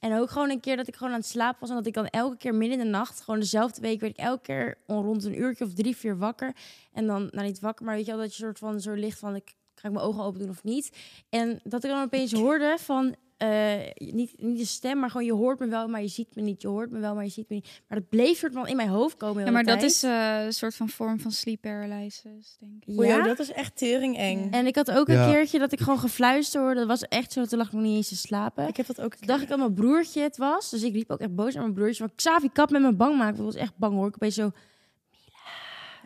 [0.00, 1.68] En ook gewoon een keer dat ik gewoon aan het slapen was...
[1.68, 3.20] en dat ik dan elke keer midden in de nacht...
[3.20, 6.56] gewoon dezelfde week werd ik elke keer rond een uurtje of drie, vier wakker.
[6.92, 8.20] En dan, nou niet wakker, maar weet je wel...
[8.20, 10.96] dat je soort van zo licht van, ik, ga mijn ogen open doen of niet?
[11.28, 13.14] En dat ik dan opeens hoorde van...
[13.40, 16.42] eh, niet, niet een stem, maar gewoon je hoort me wel, maar je ziet me
[16.42, 16.62] niet.
[16.62, 17.82] Je hoort me wel, maar je ziet me niet.
[17.88, 19.44] Maar dat bleef soort van in mijn hoofd komen.
[19.44, 19.90] Ja, maar de dat tijd.
[19.90, 23.04] is eh, een soort van vorm van sleep paralysis, denk ik.
[23.04, 23.22] Ja?
[23.22, 24.48] dat is echt tering eng.
[24.50, 25.24] En ik had ook Ja.
[25.26, 26.78] een keertje dat ik gewoon gefluisterd hoorde.
[26.80, 28.68] Dat was echt zo, toen lag ik nog niet eens te slapen.
[28.68, 29.14] Ik heb dat ook.
[29.14, 30.70] Toen dacht ik dat mijn broertje het was.
[30.70, 32.04] Dus ik liep ook echt boos aan mijn broertje.
[32.06, 33.38] Van Xavi, kap met me bang maken.
[33.38, 34.08] Ik was echt bang hoor.
[34.08, 34.50] Ik opeens zo...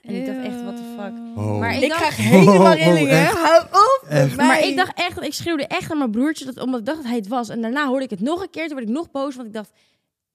[0.06, 1.12] En ik dacht echt, what the fuck.
[1.44, 1.58] Oh.
[1.58, 3.10] Maar ik Ik dacht- krijg helemaal Oh, rillingen.
[3.18, 3.36] echt?
[3.36, 4.04] Hou op.
[4.08, 4.36] Echt?
[4.36, 6.44] Maar ik dacht echt, dat ik schreeuwde echt aan mijn broertje.
[6.44, 7.48] Dat, omdat ik dacht dat hij het was.
[7.48, 8.66] En daarna hoorde ik het nog een keer.
[8.66, 9.34] Toen werd ik nog boos.
[9.36, 9.70] Want ik dacht,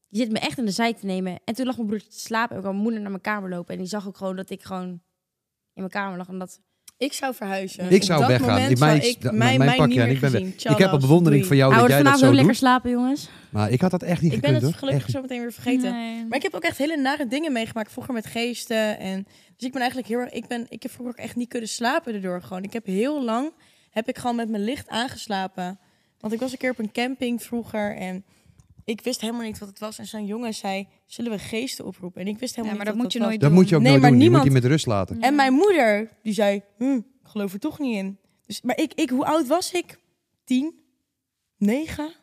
[0.07, 1.39] je zit me echt in de zij te nemen.
[1.45, 2.49] En toen lag mijn broertje te slapen.
[2.49, 3.73] En ik kwam mijn moeder naar mijn kamer lopen.
[3.73, 4.99] En die zag ook gewoon dat ik gewoon in
[5.73, 6.27] mijn kamer lag.
[6.27, 6.59] En dat...
[6.97, 7.91] Ik zou verhuizen.
[7.91, 8.53] Ik zou Op dat weggaan.
[8.55, 10.41] moment Ik- mij- zou ik mijn mij pakje en meer ik ben weg.
[10.41, 12.35] Ik heb een bewondering voor jou dat Ouders jij dat vanavond zo doet.
[12.35, 13.29] lekker slapen, jongens.
[13.49, 15.11] Maar ik had dat echt niet Ik ben gekund het gelukkig Echt.
[15.13, 15.91] zo meteen weer vergeten.
[15.93, 16.25] Nee.
[16.27, 18.99] Maar ik heb ook echt hele nare dingen meegemaakt vroeger met geesten.
[18.99, 19.25] En,
[19.59, 20.31] dus ik ben eigenlijk heel erg.
[20.31, 22.41] Ik, ben, ik heb vroeger ook echt niet kunnen slapen erdoor.
[22.41, 22.63] Gewoon.
[22.63, 23.51] Ik heb heel lang
[23.89, 25.79] heb ik gewoon met mijn licht aangeslapen.
[26.19, 28.23] Want ik was een keer op een camping vroeger en
[28.83, 29.97] ik wist helemaal niet wat het was.
[29.99, 32.21] En zo'n jongen zei: Zullen we geesten oproepen?
[32.21, 33.27] En ik wist Ja, helemaal maar niet dat wat moet je was.
[33.27, 34.19] nooit Dat moet je ook Nee, nooit maar doen.
[34.19, 35.21] Die moet niemand- je met rust laten.
[35.21, 38.17] En mijn moeder, die zei: hm, Ik geloof er toch niet in.
[38.45, 39.99] Dus, maar ik, ik, hoe oud was ik?
[40.43, 40.73] Tien?
[41.57, 42.13] Negen?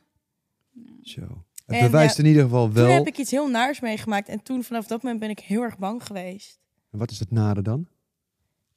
[1.02, 1.20] Zo.
[1.66, 2.90] Het En, bewijst ja, in ieder geval Toen wel.
[2.90, 4.28] heb ik iets heel naars meegemaakt.
[4.28, 6.58] En toen, vanaf dat moment, ben ik heel erg bang geweest.
[6.96, 7.88] Wat is het nare dan?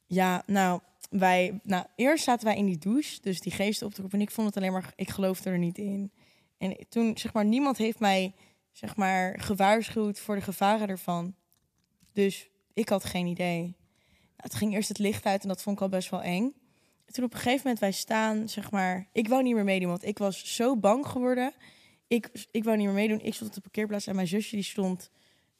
[0.06, 4.20] Ja, nou, wij, nou, eerst zaten wij in die douche, dus die geesten op roepen.
[4.20, 6.12] En ik vond het alleen maar, ik geloofde er niet in.
[6.58, 8.34] En toen, zeg maar, niemand heeft mij,
[8.72, 11.36] zeg maar, gewaarschuwd voor de gevaren ervan.
[12.14, 13.62] Dus ik had geen idee.
[13.62, 13.74] Nou,
[14.36, 16.54] het ging eerst het licht uit en dat vond ik al best wel eng.
[17.06, 19.90] En toen op een gegeven moment wij staan, zeg maar, ik wou niet meer meedoen,
[19.90, 21.54] want ik was zo bang geworden.
[22.08, 23.20] Ik, ik wou niet meer meedoen.
[23.22, 25.10] Ik stond op de parkeerplaats en mijn zusje die stond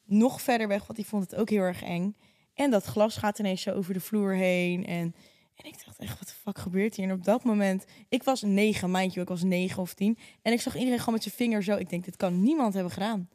[0.04, 2.16] nog verder weg, want die vond het ook heel erg eng.
[2.60, 4.86] En dat glas gaat ineens zo over de vloer heen.
[4.86, 5.14] En,
[5.54, 7.08] en ik dacht echt, wat de fuck gebeurt hier?
[7.08, 10.18] En op dat moment, ik was negen, you, ik was negen of tien.
[10.42, 11.76] En ik zag iedereen gewoon met zijn vinger zo.
[11.76, 13.28] Ik denk, dit kan niemand hebben gedaan.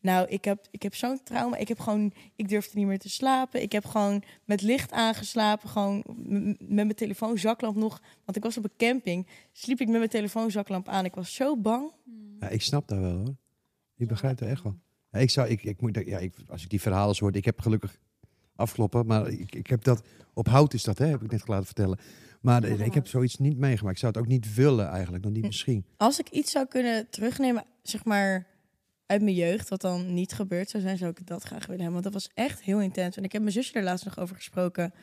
[0.00, 1.56] Nou, ik heb, ik heb zo'n trauma.
[1.56, 3.62] Ik heb gewoon, ik durfde niet meer te slapen.
[3.62, 5.68] Ik heb gewoon met licht aangeslapen.
[5.68, 6.04] Gewoon
[6.58, 8.00] met mijn telefoonzaklamp nog.
[8.24, 9.26] Want ik was op een camping.
[9.52, 11.04] Sliep ik met mijn telefoonzaklamp aan.
[11.04, 11.92] Ik was zo bang.
[12.40, 13.34] Ja, ik snap dat wel hoor.
[13.96, 14.76] Ik begrijp het echt wel.
[15.12, 17.98] Ik zou, ik, ik moet, ja, ik, als ik die verhalen hoor, ik heb gelukkig
[18.56, 20.02] afkloppen, maar ik, ik heb dat
[20.34, 21.98] op hout is dat, hè, heb ik net laten vertellen.
[22.40, 23.94] Maar eh, ik heb zoiets niet meegemaakt.
[23.94, 25.84] Ik zou het ook niet willen eigenlijk, dan niet misschien.
[25.96, 28.46] Als ik iets zou kunnen terugnemen, zeg maar
[29.06, 32.02] uit mijn jeugd, wat dan niet gebeurd zou zijn, zou ik dat graag willen hebben.
[32.02, 33.16] Want dat was echt heel intens.
[33.16, 34.94] En ik heb mijn zusje er laatst nog over gesproken.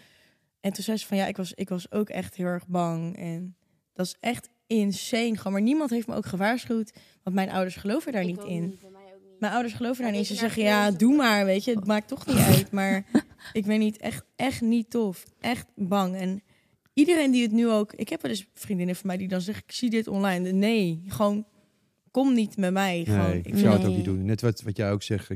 [0.60, 3.18] En toen zei ze van ja, ik was, ik was ook echt heel erg bang.
[3.18, 3.56] En
[3.93, 5.38] dat is echt insane.
[5.38, 6.93] Gewoon, maar niemand heeft me ook gewaarschuwd.
[7.24, 8.80] Want mijn ouders geloven daar niet in.
[9.39, 10.28] Mijn ouders geloven daar niet.
[10.28, 11.76] Ze zeggen ja, doe maar, weet je.
[11.76, 12.72] Het maakt toch niet uit.
[12.72, 13.06] Maar
[13.54, 15.26] ik weet niet, echt, echt niet tof.
[15.39, 16.16] Echt bang.
[16.16, 16.42] En
[16.94, 17.94] iedereen die het nu ook...
[17.94, 20.52] Ik heb wel eens vriendinnen van mij die dan zeggen, ik zie dit online.
[20.52, 21.46] Nee, gewoon,
[22.12, 23.04] kom niet met mij.
[23.06, 24.26] Gewoon, Nee, ik zou het ook niet doen.
[24.26, 25.30] Net wat, wat jij ook zegt.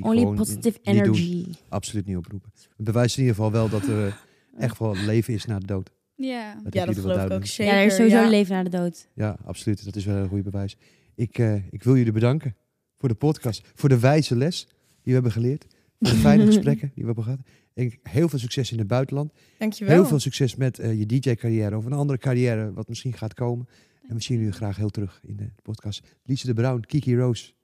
[0.00, 1.14] Only gewoon positive niet doen.
[1.14, 1.46] energy.
[1.68, 2.52] Absoluut niet oproepen.
[2.76, 4.20] Het bewijst in ieder geval wel dat er
[4.56, 5.90] echt wel leven is na de dood.
[6.14, 6.60] Ja.
[6.62, 7.74] Dat ja, dat geloof ik ook zeker.
[7.74, 8.24] ja, er is sowieso ja.
[8.24, 9.08] een leven na de dood.
[9.14, 9.84] Ja, absoluut.
[9.84, 10.76] Dat is wel een goede bewijs.
[11.14, 12.56] Ik, eh, ik wil jullie bedanken
[12.96, 13.70] voor de podcast.
[13.74, 15.66] Voor de wijze les die we hebben geleerd.
[16.00, 17.40] Fijne gesprekken die we hebben gehad.
[17.74, 19.32] En heel veel succes in het buitenland.
[19.58, 19.94] Dankjewel.
[19.94, 23.68] Heel veel succes met eh, je DJ-carrière of een andere carrière wat misschien gaat komen.
[24.08, 26.02] En we zien jullie graag heel terug in de podcast.
[26.24, 27.54] Lise de Bruin, Kiki Roos,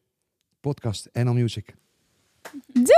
[0.61, 1.75] podcast NL Music.
[2.73, 2.95] Doei!